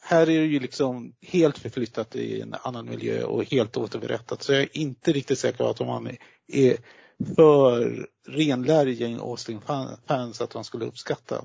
Här 0.08 0.22
är 0.22 0.40
det 0.40 0.46
ju 0.46 0.60
liksom 0.60 1.14
helt 1.22 1.58
förflyttat 1.58 2.16
i 2.16 2.40
en 2.40 2.54
annan 2.62 2.86
miljö 2.86 3.24
och 3.24 3.44
helt 3.44 3.76
återberättat. 3.76 4.42
Så 4.42 4.52
jag 4.52 4.62
är 4.62 4.76
inte 4.76 5.12
riktigt 5.12 5.38
säker 5.38 5.58
på 5.58 5.68
att 5.68 5.80
om 5.80 5.86
man 5.86 6.16
är 6.46 6.76
för 7.36 8.08
renlärig 8.28 9.00
Jane 9.00 9.20
Austen-fans 9.20 10.40
att 10.40 10.54
man 10.54 10.64
skulle 10.64 10.84
uppskatta 10.84 11.44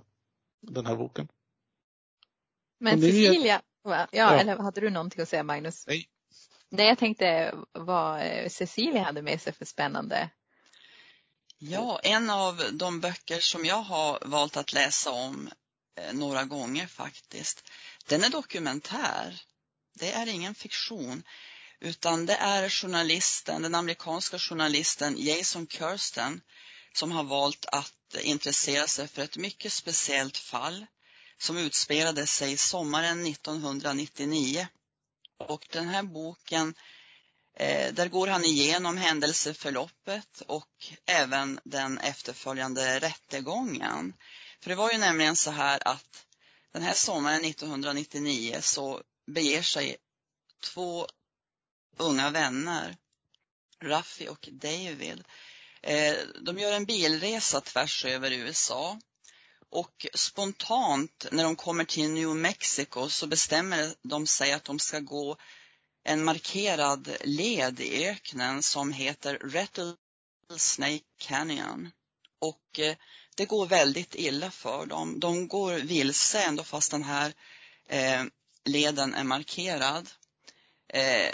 den 0.62 0.86
här 0.86 0.96
boken. 0.96 1.28
Men 2.80 3.02
Cecilia, 3.02 3.62
ja, 3.84 4.08
ja, 4.12 4.40
eller 4.40 4.58
hade 4.58 4.82
du 4.82 4.90
någonting 4.90 5.22
att 5.22 5.30
säga 5.30 5.44
Magnus? 5.44 5.88
Nej. 5.88 6.08
Det 6.70 6.84
jag 6.84 6.98
tänkte 6.98 7.56
vad 7.72 8.22
Cecilia 8.52 9.04
hade 9.04 9.22
med 9.22 9.42
sig 9.42 9.54
för 9.54 9.66
spännande. 9.66 10.30
Ja, 11.58 12.00
en 12.04 12.30
av 12.30 12.62
de 12.72 13.00
böcker 13.00 13.40
som 13.40 13.66
jag 13.66 13.82
har 13.82 14.20
valt 14.26 14.58
att 14.58 14.74
läsa 14.74 15.12
om 15.12 15.50
eh, 15.96 16.14
några 16.14 16.44
gånger 16.44 16.88
faktiskt, 16.88 17.64
den 18.08 18.24
är 18.24 18.30
dokumentär. 18.30 19.42
Det 19.94 20.12
är 20.12 20.28
ingen 20.28 20.56
fiktion, 20.56 21.24
utan 21.80 22.26
det 22.26 22.36
är 22.36 22.70
journalisten, 22.70 23.62
den 23.62 23.76
amerikanska 23.76 24.40
journalisten 24.40 25.16
Jason 25.18 25.68
Kirsten 25.68 26.42
som 26.94 27.12
har 27.12 27.24
valt 27.24 27.66
att 27.66 28.16
intressera 28.22 28.88
sig 28.88 29.08
för 29.08 29.22
ett 29.22 29.38
mycket 29.38 29.74
speciellt 29.74 30.38
fall 30.38 30.86
som 31.38 31.58
utspelade 31.58 32.28
sig 32.28 32.58
sommaren 32.58 33.26
1999. 33.28 34.68
Och 35.40 35.68
den 35.72 35.88
här 35.88 36.04
boken, 36.04 36.76
eh, 37.58 37.94
där 37.94 38.08
går 38.08 38.28
han 38.28 38.46
igenom 38.46 38.98
händelseförloppet 38.98 40.42
och 40.48 40.92
även 41.06 41.60
den 41.64 41.98
efterföljande 41.98 43.00
rättegången. 43.00 44.14
För 44.60 44.70
det 44.70 44.76
var 44.76 44.92
ju 44.92 44.98
nämligen 44.98 45.36
så 45.36 45.52
här 45.52 45.88
att 45.88 46.26
den 46.74 46.82
här 46.82 46.94
sommaren 46.94 47.46
1999 47.46 48.58
så 48.62 49.02
beger 49.28 49.62
sig 49.62 49.98
två 50.64 51.08
unga 51.98 52.30
vänner, 52.30 52.98
Raffi 53.84 54.28
och 54.28 54.50
David, 54.52 55.24
eh, 55.82 56.16
de 56.42 56.60
gör 56.60 56.72
en 56.72 56.86
bilresa 56.86 57.62
tvärs 57.62 58.06
över 58.06 58.32
USA 58.32 59.00
och 59.70 60.08
spontant 60.14 61.26
när 61.32 61.44
de 61.44 61.56
kommer 61.56 61.84
till 61.84 62.10
New 62.10 62.36
Mexico 62.36 63.10
så 63.10 63.28
bestämmer 63.28 63.94
de 64.02 64.28
sig 64.28 64.52
att 64.52 64.64
de 64.64 64.80
ska 64.80 65.00
gå 65.00 65.38
en 66.04 66.24
markerad 66.24 67.18
led 67.24 67.80
i 67.80 68.06
öknen 68.06 68.64
som 68.64 68.92
heter 68.92 69.38
Rattlesnake 69.38 71.04
Canyon. 71.18 71.92
Och 72.40 72.80
eh, 72.80 72.96
det 73.36 73.46
går 73.46 73.66
väldigt 73.66 74.16
illa 74.16 74.52
för 74.52 74.86
dem. 74.86 75.20
De 75.20 75.48
går 75.48 75.74
vilse 75.74 76.42
ändå 76.44 76.64
fast 76.64 76.92
den 76.92 77.04
här 77.04 77.34
eh, 77.90 78.24
leden 78.66 79.14
är 79.14 79.24
markerad. 79.24 80.10
Eh, 80.94 81.34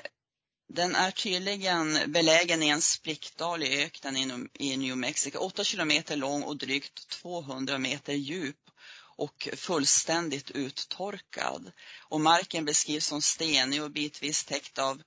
den 0.73 0.95
är 0.95 1.11
tydligen 1.11 2.11
belägen 2.11 2.63
i 2.63 2.67
en 2.67 2.81
sprickdal 2.81 3.63
i 3.63 3.83
öknen 3.83 4.49
i 4.53 4.77
New 4.77 4.97
Mexico, 4.97 5.37
8 5.37 5.63
kilometer 5.63 6.15
lång 6.15 6.43
och 6.43 6.57
drygt 6.57 7.07
200 7.07 7.77
meter 7.77 8.13
djup 8.13 8.69
och 9.15 9.49
fullständigt 9.55 10.51
uttorkad. 10.51 11.71
Och 12.09 12.21
marken 12.21 12.65
beskrivs 12.65 13.05
som 13.05 13.21
stenig 13.21 13.83
och 13.83 13.91
bitvis 13.91 14.43
täckt 14.43 14.77
av 14.77 15.01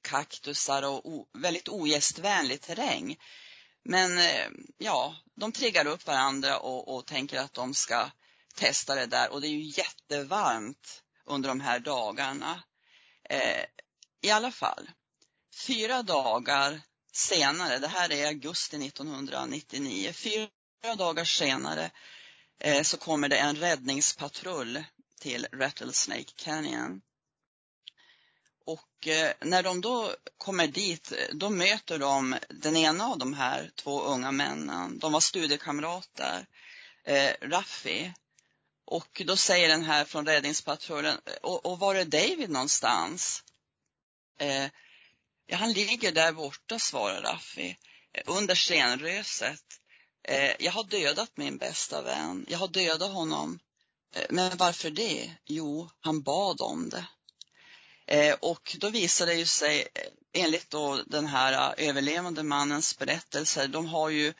kaktusar 0.00 0.82
och 0.82 1.28
väldigt 1.38 1.68
ogästvänlig 1.68 2.60
terräng. 2.60 3.16
Men 3.84 4.18
eh, 4.18 4.48
ja, 4.78 5.16
de 5.34 5.52
triggar 5.52 5.86
upp 5.86 6.06
varandra 6.06 6.58
och, 6.58 6.96
och 6.96 7.06
tänker 7.06 7.40
att 7.40 7.54
de 7.54 7.74
ska 7.74 8.10
testa 8.54 8.94
det 8.94 9.06
där 9.06 9.32
och 9.32 9.40
det 9.40 9.46
är 9.46 9.50
ju 9.50 9.62
jättevarmt 9.62 11.02
under 11.24 11.48
de 11.48 11.60
här 11.60 11.78
dagarna. 11.78 12.62
Eh, 13.28 13.64
i 14.20 14.30
alla 14.30 14.50
fall, 14.50 14.90
fyra 15.66 16.02
dagar 16.02 16.80
senare, 17.12 17.78
det 17.78 17.88
här 17.88 18.12
är 18.12 18.26
augusti 18.26 18.86
1999, 18.86 20.12
fyra 20.12 20.48
dagar 20.96 21.24
senare 21.24 21.90
eh, 22.58 22.82
så 22.82 22.96
kommer 22.96 23.28
det 23.28 23.36
en 23.36 23.56
räddningspatrull 23.56 24.84
till 25.20 25.46
Rattlesnake 25.52 26.32
Canyon. 26.36 27.00
Och 28.66 29.08
eh, 29.08 29.32
när 29.40 29.62
de 29.62 29.80
då 29.80 30.14
kommer 30.38 30.66
dit, 30.66 31.12
då 31.32 31.50
möter 31.50 31.98
de 31.98 32.36
den 32.48 32.76
ena 32.76 33.06
av 33.06 33.18
de 33.18 33.34
här 33.34 33.70
två 33.76 34.02
unga 34.02 34.32
männen. 34.32 34.98
De 34.98 35.12
var 35.12 35.20
studiekamrater, 35.20 36.46
eh, 37.04 37.30
Raffi. 37.42 38.12
Och 38.84 39.22
då 39.26 39.36
säger 39.36 39.68
den 39.68 39.84
här 39.84 40.04
från 40.04 40.26
räddningspatrullen, 40.26 41.18
eh, 41.26 41.32
och, 41.42 41.66
och 41.66 41.78
var 41.78 41.94
är 41.94 42.04
David 42.04 42.50
någonstans? 42.50 43.42
Eh, 44.38 44.66
ja, 45.46 45.56
han 45.56 45.72
ligger 45.72 46.12
där 46.12 46.32
borta, 46.32 46.78
svarar 46.78 47.22
Raffi, 47.22 47.76
eh, 48.12 48.22
under 48.26 48.54
stenröset. 48.54 49.64
Eh, 50.28 50.52
jag 50.58 50.72
har 50.72 50.84
dödat 50.84 51.30
min 51.34 51.56
bästa 51.56 52.02
vän. 52.02 52.46
Jag 52.48 52.58
har 52.58 52.68
dödat 52.68 53.12
honom. 53.12 53.58
Eh, 54.14 54.26
men 54.30 54.56
varför 54.56 54.90
det? 54.90 55.32
Jo, 55.44 55.90
han 56.00 56.22
bad 56.22 56.60
om 56.60 56.88
det. 56.88 57.06
Eh, 58.12 58.34
och 58.40 58.76
då 58.78 58.90
visar 58.90 59.26
det 59.26 59.34
ju 59.34 59.46
sig, 59.46 59.88
eh, 59.94 60.42
enligt 60.42 60.70
då 60.70 61.02
den 61.06 61.26
här 61.26 61.52
eh, 61.52 61.88
överlevande 61.88 62.42
mannens 62.42 62.98
berättelse, 62.98 63.66
de 63.66 63.86
har 63.86 64.08
ju 64.08 64.34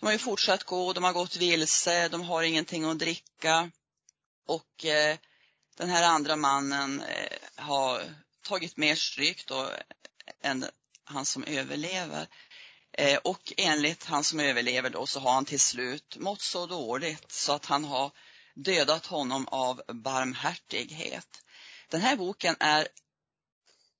de 0.00 0.06
har 0.06 0.12
ju 0.12 0.18
fortsatt 0.18 0.64
gå, 0.64 0.92
de 0.92 1.04
har 1.04 1.12
gått 1.12 1.36
vilse, 1.36 2.08
de 2.08 2.22
har 2.22 2.42
ingenting 2.42 2.84
att 2.84 2.98
dricka. 2.98 3.70
Och 4.46 4.84
eh, 4.84 5.18
den 5.76 5.90
här 5.90 6.02
andra 6.02 6.36
mannen 6.36 7.00
eh, 7.00 7.38
har 7.56 8.02
tagit 8.42 8.76
mer 8.76 8.94
stryk 8.94 9.46
då 9.46 9.70
än 10.42 10.66
han 11.04 11.26
som 11.26 11.44
överlever. 11.44 12.26
Eh, 12.92 13.18
och 13.18 13.52
enligt 13.56 14.04
han 14.04 14.24
som 14.24 14.40
överlever 14.40 14.90
då 14.90 15.06
så 15.06 15.20
har 15.20 15.32
han 15.32 15.44
till 15.44 15.60
slut 15.60 16.16
mått 16.16 16.40
så 16.40 16.66
dåligt 16.66 17.32
så 17.32 17.52
att 17.52 17.66
han 17.66 17.84
har 17.84 18.10
dödat 18.54 19.06
honom 19.06 19.48
av 19.48 19.82
barmhärtighet. 19.88 21.28
Den 21.88 22.00
här 22.00 22.16
boken 22.16 22.56
är 22.60 22.88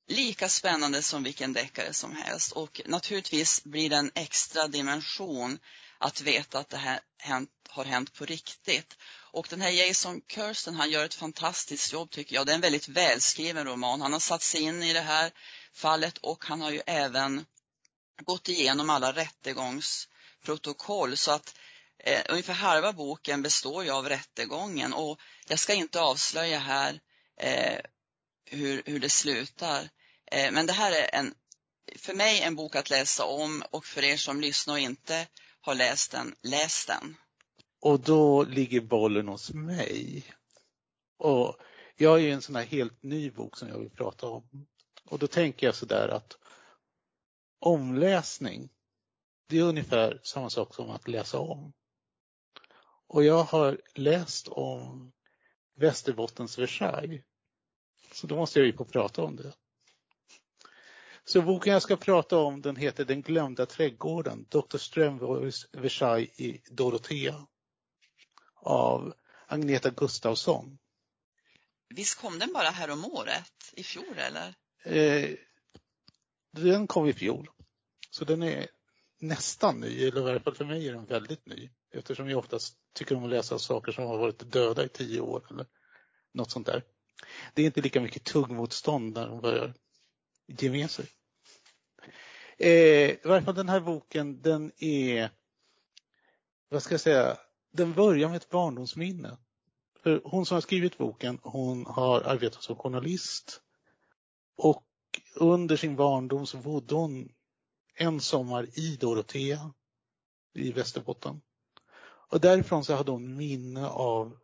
lika 0.06 0.49
spännande 0.49 1.02
som 1.02 1.23
vilken 1.23 1.52
deckare 1.52 1.92
som 1.92 2.16
helst 2.16 2.52
och 2.52 2.80
naturligtvis 2.87 3.64
blir 3.64 3.90
det 3.90 3.96
en 3.96 4.11
extra 4.14 4.68
dimension 4.68 5.58
att 5.99 6.20
veta 6.20 6.58
att 6.58 6.70
det 6.70 6.76
här 6.76 7.00
hänt, 7.18 7.50
har 7.68 7.84
hänt 7.84 8.14
på 8.14 8.25
riktigt. 8.25 8.96
Och 9.32 9.46
den 9.50 9.61
här 9.61 9.70
Jason 9.70 10.20
Kirsten, 10.28 10.75
han 10.75 10.90
gör 10.90 11.04
ett 11.04 11.14
fantastiskt 11.14 11.92
jobb 11.92 12.11
tycker 12.11 12.37
jag. 12.37 12.46
Det 12.46 12.52
är 12.52 12.54
en 12.54 12.61
väldigt 12.61 12.88
välskriven 12.88 13.66
roman. 13.66 14.00
Han 14.00 14.12
har 14.12 14.20
satt 14.20 14.42
sig 14.42 14.61
in 14.61 14.82
i 14.82 14.92
det 14.92 15.00
här 15.00 15.32
fallet 15.73 16.18
och 16.18 16.44
han 16.44 16.61
har 16.61 16.70
ju 16.70 16.82
även 16.87 17.46
gått 18.23 18.49
igenom 18.49 18.90
alla 18.90 19.12
rättegångsprotokoll 19.12 21.16
så 21.16 21.30
att 21.30 21.54
eh, 21.99 22.20
ungefär 22.28 22.54
halva 22.54 22.92
boken 22.92 23.42
består 23.42 23.84
ju 23.84 23.90
av 23.90 24.08
rättegången 24.08 24.92
och 24.92 25.20
jag 25.46 25.58
ska 25.58 25.75
inte 25.75 26.00
avslöja 26.00 26.58
här 26.58 27.00
eh, 27.40 27.80
hur, 28.54 28.82
hur 28.87 29.00
det 29.00 29.11
slutar. 29.11 29.88
Eh, 30.32 30.52
men 30.52 30.66
det 30.66 30.73
här 30.73 30.92
är 30.92 31.18
en, 31.18 31.34
för 31.96 32.14
mig 32.14 32.42
en 32.42 32.56
bok 32.56 32.76
att 32.76 32.90
läsa 32.90 33.25
om 33.25 33.62
och 33.70 33.84
för 33.84 34.04
er 34.04 34.16
som 34.16 34.40
lyssnar 34.40 34.75
och 34.75 34.80
inte 34.80 35.26
har 35.61 35.75
läst 35.75 36.11
den, 36.11 36.34
läs 36.42 36.87
den. 36.87 37.16
Och 37.80 38.00
då 38.00 38.44
ligger 38.44 38.80
bollen 38.80 39.28
hos 39.28 39.52
mig. 39.52 40.25
Och 41.18 41.56
jag 41.96 42.14
är 42.14 42.23
ju 42.23 42.30
en 42.30 42.42
sån 42.42 42.56
här 42.56 42.64
helt 42.64 43.02
ny 43.02 43.30
bok 43.30 43.56
som 43.56 43.68
jag 43.68 43.78
vill 43.78 43.90
prata 43.90 44.26
om. 44.26 44.66
Och 45.04 45.18
då 45.18 45.26
tänker 45.26 45.66
jag 45.66 45.75
sådär 45.75 46.08
att 46.08 46.37
omläsning, 47.58 48.68
det 49.49 49.58
är 49.58 49.62
ungefär 49.62 50.20
samma 50.23 50.50
sak 50.50 50.75
som 50.75 50.90
att 50.90 51.08
läsa 51.08 51.38
om. 51.38 51.73
Och 53.06 53.25
jag 53.25 53.44
har 53.44 53.80
läst 53.94 54.49
om 54.49 55.12
Västerbottens 55.76 56.58
Versailles. 56.58 57.23
Så 58.14 58.26
då 58.26 58.37
måste 58.37 58.59
jag 58.59 58.66
ju 58.66 58.76
få 58.76 58.85
prata 58.85 59.23
om 59.23 59.37
det. 59.37 59.52
Så 61.25 61.42
boken 61.42 61.73
jag 61.73 61.83
ska 61.83 61.97
prata 61.97 62.38
om 62.38 62.62
den 62.62 62.76
heter 62.76 63.04
Den 63.04 63.23
glömda 63.23 63.66
trädgården, 63.66 64.47
Dr. 64.49 64.78
Strömborgs 64.78 65.66
Versailles 65.73 66.40
i 66.40 66.62
Dorotea 66.71 67.47
av 68.54 69.14
Agneta 69.47 69.90
Gustafsson. 69.90 70.78
Visst 71.88 72.21
kom 72.21 72.38
den 72.38 72.52
bara 72.52 72.71
här 72.71 72.90
om 72.90 73.04
året, 73.04 73.73
i 73.73 73.83
fjol 73.83 74.18
eller? 74.18 74.54
Eh, 74.85 75.30
den 76.52 76.87
kom 76.87 77.09
i 77.09 77.12
fjol. 77.12 77.50
Så 78.11 78.25
den 78.25 78.42
är 78.42 78.68
nästan 79.18 79.80
ny, 79.80 80.09
eller 80.09 80.21
i 80.21 80.25
varje 80.25 80.40
fall 80.40 80.54
för 80.54 80.64
mig 80.64 80.88
är 80.88 80.92
den 80.92 81.06
väldigt 81.06 81.47
ny. 81.47 81.71
Eftersom 81.90 82.30
jag 82.30 82.38
oftast 82.38 82.76
tycker 82.92 83.16
om 83.16 83.25
att 83.25 83.30
läsa 83.30 83.59
saker 83.59 83.92
som 83.92 84.04
har 84.04 84.18
varit 84.18 84.52
döda 84.52 84.85
i 84.85 84.88
tio 84.88 85.21
år 85.21 85.47
eller 85.50 85.66
något 86.33 86.50
sånt 86.50 86.66
där. 86.66 86.83
Det 87.54 87.62
är 87.62 87.66
inte 87.66 87.80
lika 87.80 88.00
mycket 88.00 88.25
tuggmotstånd 88.25 89.14
när 89.14 89.28
de 89.28 89.40
börjar 89.40 89.75
ge 90.47 90.71
med 90.71 90.90
sig. 90.90 91.06
Eh, 92.59 93.11
I 93.11 93.21
varje 93.25 93.42
fall 93.42 93.54
den 93.54 93.68
här 93.68 93.80
boken, 93.80 94.42
den 94.42 94.73
är, 94.78 95.30
vad 96.68 96.83
ska 96.83 96.94
jag 96.94 97.00
säga, 97.00 97.37
den 97.73 97.92
börjar 97.92 98.28
med 98.28 98.37
ett 98.37 98.50
barndomsminne. 98.50 99.38
För 100.02 100.21
hon 100.25 100.47
som 100.47 100.54
har 100.54 100.61
skrivit 100.61 100.99
boken, 100.99 101.38
hon 101.42 101.87
har 101.87 102.21
arbetat 102.21 102.62
som 102.62 102.76
journalist 102.76 103.61
och 104.56 104.85
under 105.35 105.76
sin 105.76 105.97
barndom 105.97 106.47
så 106.47 106.56
bodde 106.56 106.94
hon 106.94 107.33
en 107.94 108.21
sommar 108.21 108.78
i 108.78 108.97
Dorotea 108.97 109.73
i 110.54 110.73
Västerbotten. 110.73 111.40
Och 112.30 112.40
därifrån 112.40 112.85
så 112.85 112.94
hade 112.94 113.11
hon 113.11 113.37
minne 113.37 113.88
av 113.88 114.38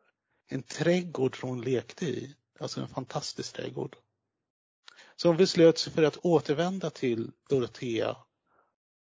en 0.48 0.62
trädgård 0.62 1.40
som 1.40 1.48
hon 1.48 1.60
lekte 1.60 2.06
i. 2.06 2.36
Alltså 2.60 2.80
en 2.80 2.88
fantastisk 2.88 3.52
trädgård. 3.52 3.96
Så 5.16 5.28
hon 5.28 5.36
beslöt 5.36 5.78
sig 5.78 5.92
för 5.92 6.02
att 6.02 6.16
återvända 6.16 6.90
till 6.90 7.32
Dorotea 7.48 8.16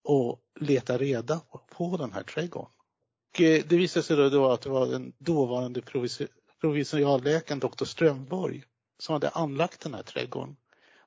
och 0.03 0.41
leta 0.59 0.97
reda 0.97 1.41
på 1.71 1.97
den 1.97 2.13
här 2.13 2.23
trädgården. 2.23 2.71
Och 3.33 3.41
eh, 3.41 3.63
det 3.67 3.77
visade 3.77 4.03
sig 4.03 4.15
då 4.15 4.51
att 4.51 4.61
det 4.61 4.69
var 4.69 4.87
den 4.87 5.13
dåvarande 5.17 5.81
provinsialläkaren 6.61 7.59
doktor 7.59 7.85
Strömborg 7.85 8.63
som 8.99 9.13
hade 9.13 9.29
anlagt 9.29 9.81
den 9.81 9.93
här 9.93 10.03
trädgården. 10.03 10.57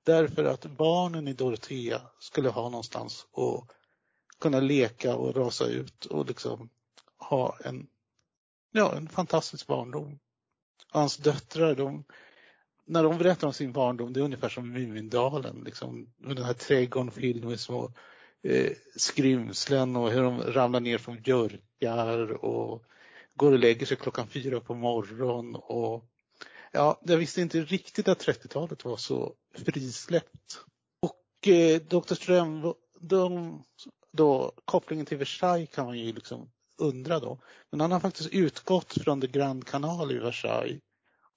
Därför 0.03 0.45
att 0.45 0.65
barnen 0.65 1.29
i 1.29 1.33
Dorotea 1.33 2.03
skulle 2.19 2.49
ha 2.49 2.69
någonstans 2.69 3.27
att 3.33 3.77
kunna 4.41 4.61
leka 4.61 5.17
och 5.17 5.37
rasa 5.37 5.67
ut 5.67 6.05
och 6.05 6.27
liksom 6.27 6.71
ha 7.17 7.59
en, 7.65 7.87
ja, 8.73 8.97
en 8.97 9.09
fantastisk 9.09 9.67
barndom. 9.67 10.19
Hans 10.89 11.17
döttrar, 11.17 11.75
de, 11.75 12.05
när 12.91 13.03
de 13.03 13.19
berättar 13.19 13.47
om 13.47 13.53
sin 13.53 13.73
barndom, 13.73 14.13
det 14.13 14.21
är 14.21 14.25
ungefär 14.25 14.49
som 14.49 14.73
Mumindalen, 14.73 15.63
liksom, 15.65 16.07
med 16.17 16.37
den 16.37 16.45
här 16.45 16.53
trädgården 16.53 17.11
fylld 17.11 17.45
med 17.45 17.61
små 17.61 17.93
eh, 18.43 18.73
skrymslen 18.97 19.97
och 19.97 20.11
hur 20.11 20.23
de 20.23 20.43
ramlar 20.43 20.81
ner 20.81 20.99
från 20.99 21.23
björkar 21.23 22.45
och 22.45 22.85
går 23.35 23.53
och 23.53 23.59
lägger 23.59 23.87
sig 23.87 23.97
klockan 23.97 24.29
fyra 24.29 24.61
på 24.61 24.75
morgonen 24.75 25.55
och 25.55 26.05
ja, 26.73 27.01
jag 27.05 27.17
visste 27.17 27.41
inte 27.41 27.61
riktigt 27.61 28.09
att 28.09 28.27
30-talet 28.27 28.85
var 28.85 28.97
så 28.97 29.35
frisläppt. 29.55 30.61
Och 31.01 31.49
eh, 31.49 31.81
Dr. 31.81 32.15
Ström, 32.15 32.75
de, 33.01 33.63
då, 34.13 34.53
kopplingen 34.65 35.07
till 35.07 35.19
Versailles 35.19 35.71
kan 35.71 35.87
man 35.87 35.99
ju 35.99 36.13
liksom 36.13 36.51
undra 36.79 37.21
då. 37.21 37.39
Men 37.71 37.81
han 37.81 37.93
har 37.93 38.01
faktiskt 38.01 38.31
utgått 38.33 38.93
från 38.93 39.21
The 39.21 39.27
Grand 39.27 39.67
Canal 39.67 40.13
i 40.13 40.19
Versailles 40.19 40.81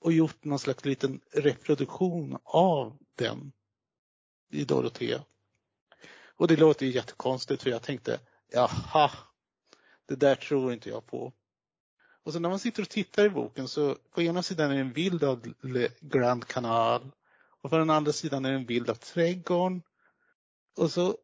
och 0.04 0.14
gjort 0.14 0.44
någon 0.44 0.60
slags 0.60 0.86
liten 0.86 1.22
reproduktion 1.32 2.38
av 2.44 2.98
den 3.16 3.52
i 4.50 4.66
Dorotea. 4.66 5.24
Och 6.36 6.48
det 6.48 6.56
låter 6.56 6.86
ju 6.86 6.92
jättekonstigt 6.92 7.64
för 7.64 7.70
jag 7.70 7.82
tänkte, 7.82 8.20
jaha, 8.52 9.12
det 10.06 10.16
där 10.16 10.36
tror 10.36 10.74
inte 10.74 10.90
jag 10.90 11.06
på. 11.06 11.34
Och 12.24 12.34
så 12.34 12.40
när 12.40 12.50
man 12.50 12.60
sitter 12.60 12.82
och 12.82 12.90
tittar 12.90 13.26
i 13.26 13.30
boken 13.30 13.68
så 13.68 13.98
på 14.12 14.22
ena 14.22 14.44
sidan 14.44 14.72
är 14.72 14.76
det 14.76 14.82
en 14.82 14.94
bild 14.94 15.24
av 15.24 15.54
Le 15.62 15.90
Grand 16.00 16.48
Canal 16.48 17.12
och 17.62 17.70
på 17.70 17.78
den 17.78 17.90
andra 17.90 18.12
sidan 18.14 18.46
är 18.46 18.50
det 18.50 18.56
en 18.56 18.66
bild 18.66 18.90
av 18.90 18.96
trädgården. 18.96 19.82
Och 20.78 20.92
så 20.92 21.18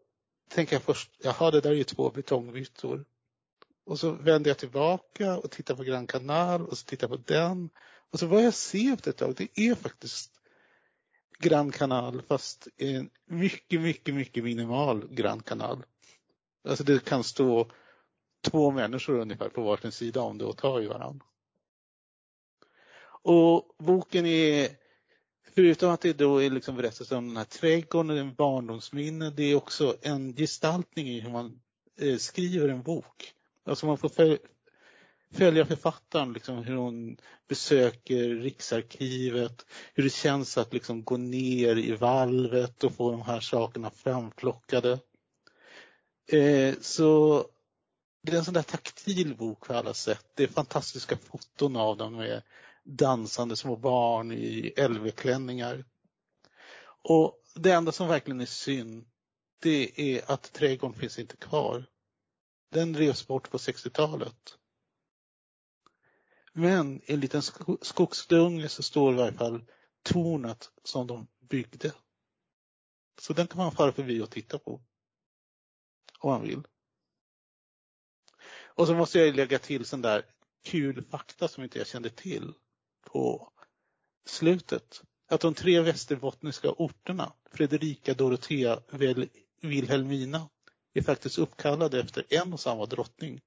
tänker 0.50 0.76
jag 0.76 0.84
först, 0.84 1.12
jaha 1.18 1.52
det 1.52 1.62
där 1.62 1.72
är 1.72 1.76
ju 1.76 1.84
två 1.84 2.10
betongbytor. 2.10 3.06
Och 3.86 4.00
så 4.00 4.12
vänder 4.12 4.50
jag 4.50 4.58
tillbaka 4.58 5.38
och 5.38 5.52
tittar 5.52 5.76
på 5.76 5.84
Grand 5.84 6.10
Canal 6.10 6.66
och 6.68 6.78
så 6.78 6.86
tittar 6.86 7.10
jag 7.10 7.18
på 7.18 7.34
den. 7.34 7.70
Alltså 8.12 8.26
vad 8.26 8.44
jag 8.44 8.54
ser 8.54 8.94
efter 8.94 9.10
ett 9.12 9.18
tag, 9.18 9.36
det 9.36 9.60
är 9.60 9.76
faktiskt 9.76 10.32
Grand 11.40 11.74
Canal 11.74 12.22
fast 12.22 12.68
en 12.78 13.10
mycket, 13.26 13.82
mycket, 13.82 14.16
mycket 14.16 14.44
minimal 14.44 15.08
Grand 15.12 15.46
Canal. 15.46 15.84
Alltså 16.68 16.84
det 16.84 17.06
kan 17.06 17.24
stå 17.24 17.72
två 18.42 18.72
människor 18.72 19.20
ungefär 19.20 19.50
på 19.50 19.64
varsin 19.64 19.92
sida 19.92 20.22
om 20.22 20.38
det 20.38 20.46
och 20.46 20.58
ta 20.58 20.82
i 20.82 20.88
varandra. 20.88 21.26
Och 23.22 23.76
boken 23.78 24.26
är, 24.26 24.70
förutom 25.56 25.92
att 25.92 26.02
det 26.02 26.14
då 26.14 26.44
är 26.44 26.50
liksom 26.50 26.76
berättelsen 26.76 27.18
om 27.18 27.28
den 27.28 27.38
här 27.38 27.46
trädgården, 27.46 28.18
en 28.18 28.34
barndomsminne, 28.34 29.30
det 29.30 29.44
är 29.44 29.56
också 29.56 29.96
en 30.02 30.36
gestaltning 30.36 31.08
i 31.08 31.20
hur 31.20 31.32
man 31.32 31.62
eh, 32.00 32.18
skriver 32.18 32.70
en 32.70 32.82
bok. 32.82 33.34
Alltså 33.64 33.86
man 33.86 33.98
får 33.98 34.10
följa 35.34 35.66
författaren, 35.66 36.34
liksom, 36.34 36.64
hur 36.64 36.76
hon 36.76 37.18
besöker 37.48 38.30
Riksarkivet, 38.30 39.66
hur 39.94 40.04
det 40.04 40.14
känns 40.14 40.58
att 40.58 40.74
liksom 40.74 41.04
gå 41.04 41.18
ner 41.18 41.76
i 41.76 41.92
valvet 41.92 42.84
och 42.84 42.96
få 42.96 43.12
de 43.12 43.22
här 43.22 43.40
sakerna 43.40 43.90
framplockade. 43.90 45.00
Eh, 46.32 46.76
så 46.82 47.46
det 48.24 48.32
är 48.32 48.38
en 48.38 48.46
sån 48.46 48.54
där 48.54 48.62
taktil 48.62 49.36
bok 49.36 49.68
på 49.68 49.74
alla 49.74 49.94
sätt. 49.94 50.26
Det 50.36 50.44
är 50.44 50.48
fantastiska 50.48 51.18
foton 51.18 51.76
av 51.76 51.98
dem 51.98 52.16
med 52.16 52.42
dansande 52.84 53.56
små 53.56 53.76
barn 53.76 54.32
i 54.32 54.74
LV-klänningar. 54.78 55.86
Och 57.02 57.44
det 57.56 57.72
enda 57.72 57.92
som 57.92 58.08
verkligen 58.08 58.42
är 58.42 58.46
synd, 58.46 59.06
det 59.62 60.02
är 60.02 60.32
att 60.32 60.54
trädgården 60.54 61.00
finns 61.00 61.20
inte 61.20 61.38
kvar. 61.38 61.86
Den 62.72 62.98
revs 62.98 63.28
bort 63.28 63.50
på 63.50 63.58
60-talet. 63.58 64.58
Men 66.54 67.02
i 67.02 67.14
en 67.14 67.20
liten 67.20 67.42
skogsdunge 67.82 68.70
så 68.70 68.84
står 68.84 69.14
i 69.14 69.18
varje 69.18 69.38
fall 69.38 69.66
tornet 70.04 70.72
som 70.84 71.08
de 71.08 71.28
byggde. 71.40 71.94
Så 73.22 73.34
den 73.34 73.48
kan 73.48 73.58
man 73.58 73.72
fara 73.72 73.92
förbi 73.92 74.22
och 74.22 74.32
titta 74.32 74.60
på. 74.60 74.82
Om 76.20 76.30
man 76.30 76.42
vill. 76.42 76.68
Och 78.80 78.88
så 78.88 78.94
måste 78.96 79.20
jag 79.20 79.36
lägga 79.36 79.60
till 79.60 79.86
sån 79.86 80.02
där 80.02 80.26
kul 80.64 81.06
fakta 81.06 81.48
som 81.48 81.64
inte 81.64 81.78
jag 81.78 81.88
kände 81.88 82.10
till 82.10 82.54
på 83.02 83.54
slutet. 84.26 85.02
Att 85.28 85.42
de 85.42 85.54
tre 85.54 85.82
västerbottniska 85.82 86.72
orterna, 86.72 87.34
Fredrika, 87.52 88.14
Dorotea, 88.14 88.82
Vilhelmina, 89.62 90.50
är 90.94 91.02
faktiskt 91.02 91.38
uppkallade 91.38 92.00
efter 92.00 92.26
en 92.30 92.54
och 92.54 92.60
samma 92.60 92.86
drottning. 92.86 93.42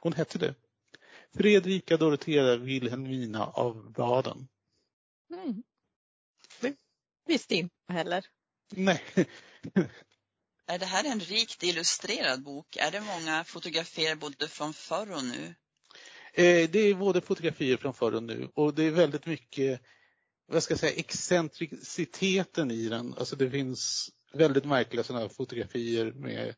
Hon 0.00 0.12
hette 0.12 0.38
det. 0.38 0.54
Fredrika 1.36 1.96
Dorotea 1.96 2.56
Vilhelmina 2.56 3.46
av 3.46 3.92
Baden. 3.92 4.48
Mm. 5.34 5.62
Det, 6.60 6.76
visste 7.26 7.54
inte 7.54 7.74
heller. 7.88 8.24
Nej. 8.72 9.02
Är 10.66 10.78
det 10.78 10.86
här 10.86 11.04
en 11.04 11.20
rikt 11.20 11.62
illustrerad 11.62 12.42
bok? 12.42 12.76
Är 12.76 12.90
det 12.90 13.00
många 13.00 13.44
fotografier 13.44 14.16
både 14.16 14.48
från 14.48 14.74
förr 14.74 15.12
och 15.12 15.24
nu? 15.24 15.54
Eh, 16.34 16.70
det 16.70 16.78
är 16.78 16.94
både 16.94 17.20
fotografier 17.20 17.76
från 17.76 17.94
förr 17.94 18.14
och 18.14 18.22
nu 18.22 18.50
och 18.54 18.74
det 18.74 18.84
är 18.84 18.90
väldigt 18.90 19.26
mycket, 19.26 19.80
vad 20.46 20.62
ska 20.62 20.72
jag 20.72 20.80
säga, 20.80 20.96
excentriciteten 20.96 22.70
i 22.70 22.88
den. 22.88 23.14
Alltså 23.14 23.36
det 23.36 23.50
finns 23.50 24.10
väldigt 24.32 24.64
märkliga 24.64 25.04
sådana 25.04 25.22
här 25.22 25.28
fotografier 25.28 26.12
med 26.12 26.54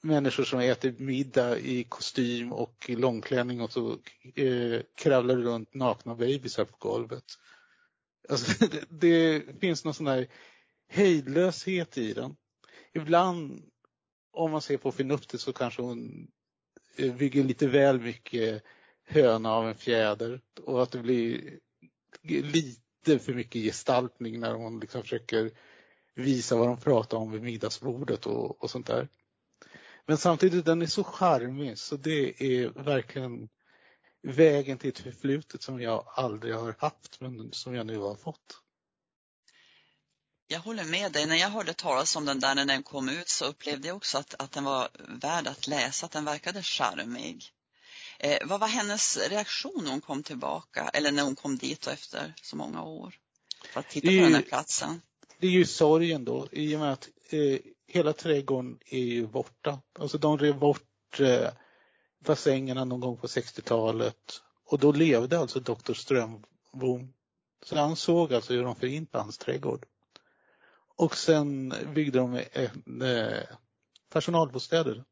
människor 0.00 0.44
som 0.44 0.60
äter 0.60 0.94
middag 0.98 1.58
i 1.58 1.84
kostym 1.84 2.52
och 2.52 2.86
i 2.88 2.96
långklänning 2.96 3.60
och 3.60 3.72
så 3.72 3.98
eh, 4.34 4.80
kravlar 4.94 5.36
runt 5.36 5.74
nakna 5.74 6.14
bebisar 6.14 6.64
på 6.64 6.76
golvet. 6.78 7.24
Alltså, 8.28 8.66
det, 8.66 8.84
det 8.90 9.60
finns 9.60 9.84
någon 9.84 9.94
sån 9.94 10.06
här 10.06 10.28
hejdlöshet 10.88 11.98
i 11.98 12.12
den. 12.12 12.36
Ibland, 12.92 13.62
om 14.32 14.50
man 14.50 14.62
ser 14.62 14.76
på 14.76 14.92
förnuftet 14.92 15.40
så 15.40 15.52
kanske 15.52 15.82
hon 15.82 16.30
eh, 16.96 17.14
bygger 17.14 17.44
lite 17.44 17.66
väl 17.66 18.00
mycket 18.00 18.62
höna 19.04 19.52
av 19.52 19.68
en 19.68 19.74
fjäder 19.74 20.40
och 20.64 20.82
att 20.82 20.90
det 20.90 20.98
blir 20.98 21.58
lite 22.22 23.18
för 23.18 23.34
mycket 23.34 23.62
gestaltning 23.62 24.40
när 24.40 24.54
hon 24.54 24.80
liksom 24.80 25.02
försöker 25.02 25.50
visa 26.14 26.56
vad 26.56 26.68
de 26.68 26.80
pratar 26.80 27.16
om 27.16 27.32
vid 27.32 27.42
middagsbordet 27.42 28.26
och, 28.26 28.62
och 28.62 28.70
sånt 28.70 28.86
där. 28.86 29.08
Men 30.06 30.18
samtidigt 30.18 30.64
den 30.64 30.82
är 30.82 30.86
så 30.86 31.04
charmig 31.04 31.78
så 31.78 31.96
det 31.96 32.42
är 32.42 32.68
verkligen 32.68 33.48
vägen 34.22 34.78
till 34.78 34.88
ett 34.88 34.98
förflutet 34.98 35.62
som 35.62 35.80
jag 35.80 36.04
aldrig 36.06 36.54
har 36.54 36.74
haft 36.78 37.20
men 37.20 37.52
som 37.52 37.74
jag 37.74 37.86
nu 37.86 37.98
har 37.98 38.14
fått. 38.14 38.60
Jag 40.48 40.60
håller 40.60 40.84
med 40.84 41.12
dig. 41.12 41.26
När 41.26 41.36
jag 41.36 41.48
hörde 41.48 41.74
talas 41.74 42.16
om 42.16 42.24
den 42.24 42.40
där 42.40 42.54
när 42.54 42.64
den 42.64 42.82
kom 42.82 43.08
ut 43.08 43.28
så 43.28 43.44
upplevde 43.44 43.88
jag 43.88 43.96
också 43.96 44.18
att, 44.18 44.34
att 44.38 44.52
den 44.52 44.64
var 44.64 44.88
värd 45.08 45.46
att 45.46 45.66
läsa, 45.66 46.06
att 46.06 46.12
den 46.12 46.24
verkade 46.24 46.62
charmig. 46.62 47.44
Eh, 48.18 48.38
vad 48.46 48.60
var 48.60 48.68
hennes 48.68 49.18
reaktion 49.30 49.84
när 49.84 49.90
hon 49.90 50.00
kom 50.00 50.22
tillbaka, 50.22 50.90
eller 50.92 51.12
när 51.12 51.22
hon 51.22 51.36
kom 51.36 51.56
dit 51.58 51.86
efter 51.86 52.34
så 52.42 52.56
många 52.56 52.82
år? 52.82 53.14
För 53.72 53.80
att 53.80 53.88
titta 53.88 54.06
på 54.06 54.12
den 54.12 54.34
här 54.34 54.42
platsen. 54.42 55.00
Det 55.38 55.46
är 55.46 55.50
ju 55.50 55.64
sorgen 55.64 56.24
då, 56.24 56.48
i 56.52 56.76
och 56.76 56.80
med 56.80 56.92
att 56.92 57.08
eh, 57.30 57.58
hela 57.86 58.12
trädgården 58.12 58.78
är 58.86 58.98
ju 58.98 59.26
borta. 59.26 59.80
Alltså 59.98 60.18
de 60.18 60.38
rev 60.38 60.58
bort 60.58 61.20
eh, 61.20 61.50
bassängerna 62.18 62.84
någon 62.84 63.00
gång 63.00 63.16
på 63.16 63.26
60-talet 63.26 64.42
och 64.64 64.78
då 64.78 64.92
levde 64.92 65.38
alltså 65.38 65.60
doktor 65.60 65.94
Strömbom. 65.94 67.14
Så 67.62 67.76
han 67.76 67.96
såg 67.96 68.34
alltså 68.34 68.52
hur 68.52 68.64
de 68.64 68.76
förintade 68.76 69.24
hans 69.24 69.38
trädgård. 69.38 69.86
Och 70.96 71.16
sen 71.16 71.74
byggde 71.94 72.18
de 72.18 72.42
en, 72.52 73.02
eh, 73.02 73.42
personalbostäder 74.12 75.04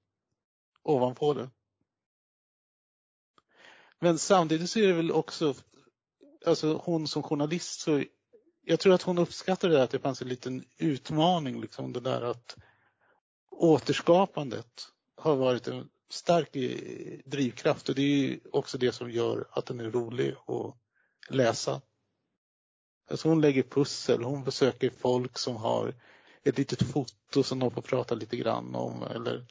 ovanpå 0.82 1.34
det. 1.34 1.50
Men 3.98 4.18
samtidigt 4.18 4.70
så 4.70 4.78
är 4.78 4.86
det 4.86 4.92
väl 4.92 5.12
också, 5.12 5.54
alltså 6.46 6.80
hon 6.84 7.08
som 7.08 7.22
journalist 7.22 7.80
så 7.80 8.04
jag 8.64 8.80
tror 8.80 8.94
att 8.94 9.02
hon 9.02 9.18
uppskattade 9.18 9.82
att 9.82 9.90
det 9.90 9.98
fanns 9.98 10.22
en 10.22 10.28
liten 10.28 10.64
utmaning, 10.78 11.60
liksom 11.60 11.92
det 11.92 12.00
där 12.00 12.22
att 12.22 12.56
återskapandet 13.50 14.88
har 15.16 15.36
varit 15.36 15.68
en 15.68 15.88
stark 16.08 16.56
eh, 16.56 17.18
drivkraft 17.24 17.88
och 17.88 17.94
det 17.94 18.02
är 18.02 18.38
också 18.56 18.78
det 18.78 18.92
som 18.92 19.10
gör 19.10 19.46
att 19.50 19.66
den 19.66 19.80
är 19.80 19.90
rolig 19.90 20.34
att 20.46 20.76
läsa. 21.34 21.80
Alltså 23.10 23.28
hon 23.28 23.40
lägger 23.40 23.62
pussel, 23.62 24.22
hon 24.22 24.44
besöker 24.44 24.90
folk 24.90 25.38
som 25.38 25.56
har 25.56 25.94
ett 26.42 26.58
litet 26.58 26.82
foto 26.82 27.42
som 27.42 27.58
de 27.58 27.70
får 27.70 27.82
prata 27.82 28.14
lite 28.14 28.36
grann 28.36 28.74
om 28.74 29.02
eller 29.02 29.46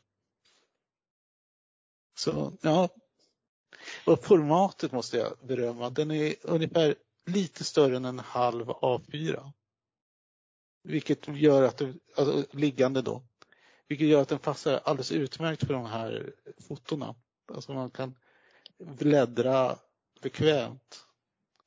så 2.15 2.53
ja. 2.61 2.89
Och 4.05 4.25
formatet 4.25 4.91
måste 4.91 5.17
jag 5.17 5.37
berömma. 5.43 5.89
Den 5.89 6.11
är 6.11 6.35
ungefär 6.41 6.95
lite 7.25 7.63
större 7.63 7.95
än 7.95 8.05
en 8.05 8.19
halv 8.19 8.67
A4. 8.67 9.51
Vilket 10.83 11.27
gör 11.27 11.63
att, 11.63 11.81
alltså, 12.17 12.45
liggande 12.51 13.01
då, 13.01 13.23
vilket 13.87 14.07
gör 14.07 14.21
att 14.21 14.29
den 14.29 14.39
passar 14.39 14.81
alldeles 14.83 15.11
utmärkt 15.11 15.67
för 15.67 15.73
de 15.73 15.85
här 15.85 16.33
fotona. 16.67 17.15
Alltså 17.53 17.73
man 17.73 17.91
kan 17.91 18.15
bläddra 18.79 19.77
bekvämt. 20.21 21.05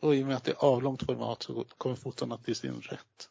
Och 0.00 0.16
i 0.16 0.22
och 0.22 0.26
med 0.26 0.36
att 0.36 0.44
det 0.44 0.50
är 0.50 0.64
avlångt 0.64 1.02
format 1.02 1.42
så 1.42 1.64
kommer 1.64 1.96
fotona 1.96 2.38
till 2.38 2.56
sin 2.56 2.80
rätt. 2.80 3.28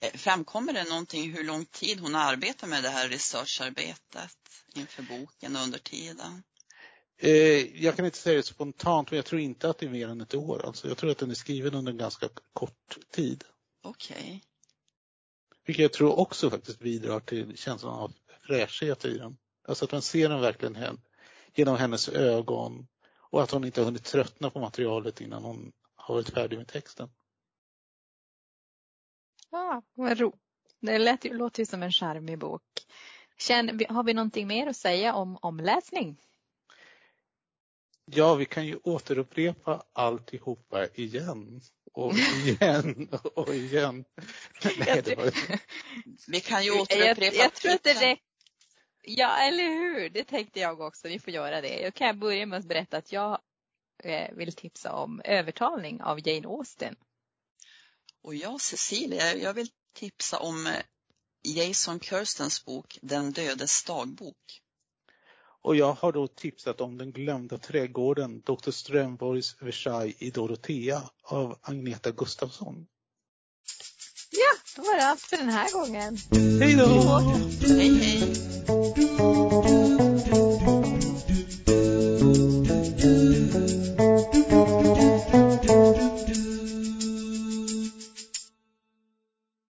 Eh, 0.00 0.12
framkommer 0.12 0.72
det 0.72 0.84
någonting 0.84 1.32
hur 1.32 1.44
lång 1.44 1.64
tid 1.64 2.00
hon 2.00 2.14
arbetar 2.14 2.66
med 2.66 2.82
det 2.82 2.88
här 2.88 3.08
researcharbetet 3.08 4.38
inför 4.74 5.02
boken 5.02 5.56
och 5.56 5.62
under 5.62 5.78
tiden? 5.78 6.42
Eh, 7.22 7.82
jag 7.84 7.96
kan 7.96 8.04
inte 8.04 8.18
säga 8.18 8.36
det 8.36 8.42
spontant, 8.42 9.10
men 9.10 9.16
jag 9.16 9.26
tror 9.26 9.40
inte 9.40 9.70
att 9.70 9.78
det 9.78 9.86
är 9.86 9.90
mer 9.90 10.08
än 10.08 10.20
ett 10.20 10.34
år. 10.34 10.66
Alltså, 10.66 10.88
jag 10.88 10.96
tror 10.96 11.10
att 11.10 11.18
den 11.18 11.30
är 11.30 11.34
skriven 11.34 11.74
under 11.74 11.92
en 11.92 11.98
ganska 11.98 12.28
kort 12.52 12.98
tid. 13.10 13.44
Okej. 13.82 14.16
Okay. 14.16 14.40
Vilket 15.66 15.82
jag 15.82 15.92
tror 15.92 16.18
också 16.18 16.50
faktiskt 16.50 16.78
bidrar 16.78 17.20
till 17.20 17.56
känslan 17.56 17.94
av 17.94 18.12
fräschhet 18.42 19.04
i 19.04 19.18
den. 19.18 19.36
Alltså 19.68 19.84
att 19.84 19.92
man 19.92 20.02
ser 20.02 20.28
den 20.28 20.40
verkligen 20.40 21.00
genom 21.54 21.76
hennes 21.76 22.08
ögon 22.08 22.86
och 23.30 23.42
att 23.42 23.50
hon 23.50 23.64
inte 23.64 23.80
har 23.80 23.84
hunnit 23.84 24.04
tröttna 24.04 24.50
på 24.50 24.60
materialet 24.60 25.20
innan 25.20 25.44
hon 25.44 25.72
har 25.96 26.14
varit 26.14 26.30
färdig 26.30 26.56
med 26.56 26.68
texten. 26.68 27.10
Ja, 29.50 29.82
vad 29.94 30.18
ro. 30.18 30.38
Det 30.80 30.98
lät, 30.98 31.24
låter 31.24 31.62
ju 31.62 31.66
som 31.66 31.82
en 31.82 31.92
charmig 31.92 32.38
bok. 32.38 32.62
Känn, 33.38 33.80
har 33.88 34.04
vi 34.04 34.14
någonting 34.14 34.46
mer 34.46 34.66
att 34.66 34.76
säga 34.76 35.14
om 35.14 35.38
omläsning? 35.42 36.16
Ja, 38.12 38.34
vi 38.34 38.44
kan 38.44 38.66
ju 38.66 38.76
återupprepa 38.76 39.82
alltihopa 39.92 40.86
igen 40.86 41.60
och 41.92 42.14
igen 42.46 43.08
och 43.34 43.54
igen. 43.54 44.04
Nej, 44.78 45.02
det 45.04 45.16
var... 45.16 45.32
Vi 46.30 46.40
kan 46.40 46.64
ju 46.64 46.70
återupprepa. 46.70 47.36
Jag, 47.36 47.44
jag 47.44 47.54
tror 47.54 47.72
att 47.72 47.82
det 47.82 47.94
räcker. 47.94 48.22
Ja, 49.02 49.38
eller 49.38 49.64
hur? 49.64 50.10
Det 50.10 50.24
tänkte 50.24 50.60
jag 50.60 50.80
också. 50.80 51.08
Vi 51.08 51.18
får 51.18 51.32
göra 51.32 51.60
det. 51.60 51.80
Jag 51.80 51.94
kan 51.94 52.18
börja 52.18 52.46
med 52.46 52.58
att 52.58 52.64
berätta 52.64 52.96
att 52.96 53.12
jag 53.12 53.38
eh, 54.04 54.34
vill 54.34 54.52
tipsa 54.52 54.92
om 54.92 55.20
övertalning 55.24 56.02
av 56.02 56.28
Jane 56.28 56.48
Austen. 56.48 56.96
Och 58.22 58.34
jag, 58.34 58.60
Cecilia, 58.60 59.34
jag 59.36 59.54
vill 59.54 59.68
tipsa 59.94 60.38
om 60.38 60.66
eh, 60.66 60.82
Jason 61.42 62.00
Kirstens 62.00 62.64
bok 62.64 62.98
Den 63.02 63.32
dödes 63.32 63.84
dagbok. 63.84 64.62
Och 65.62 65.76
jag 65.76 65.92
har 65.92 66.12
då 66.12 66.26
tipsat 66.26 66.80
om 66.80 66.98
Den 66.98 67.12
glömda 67.12 67.58
trädgården, 67.58 68.40
Dr. 68.40 68.70
Strömborgs 68.70 69.56
Versailles 69.60 70.16
i 70.18 70.30
Dorotea 70.30 71.02
av 71.24 71.58
Agneta 71.62 72.10
Gustafsson. 72.10 72.86
Ja, 74.30 74.76
då 74.76 74.82
var 74.82 74.96
det 74.96 75.06
allt 75.06 75.20
för 75.20 75.36
den 75.36 75.48
här 75.48 75.72
gången. 75.72 76.16
Hej 76.60 76.74
då! 76.76 77.18
Hej 77.68 77.94
hej! 77.94 79.09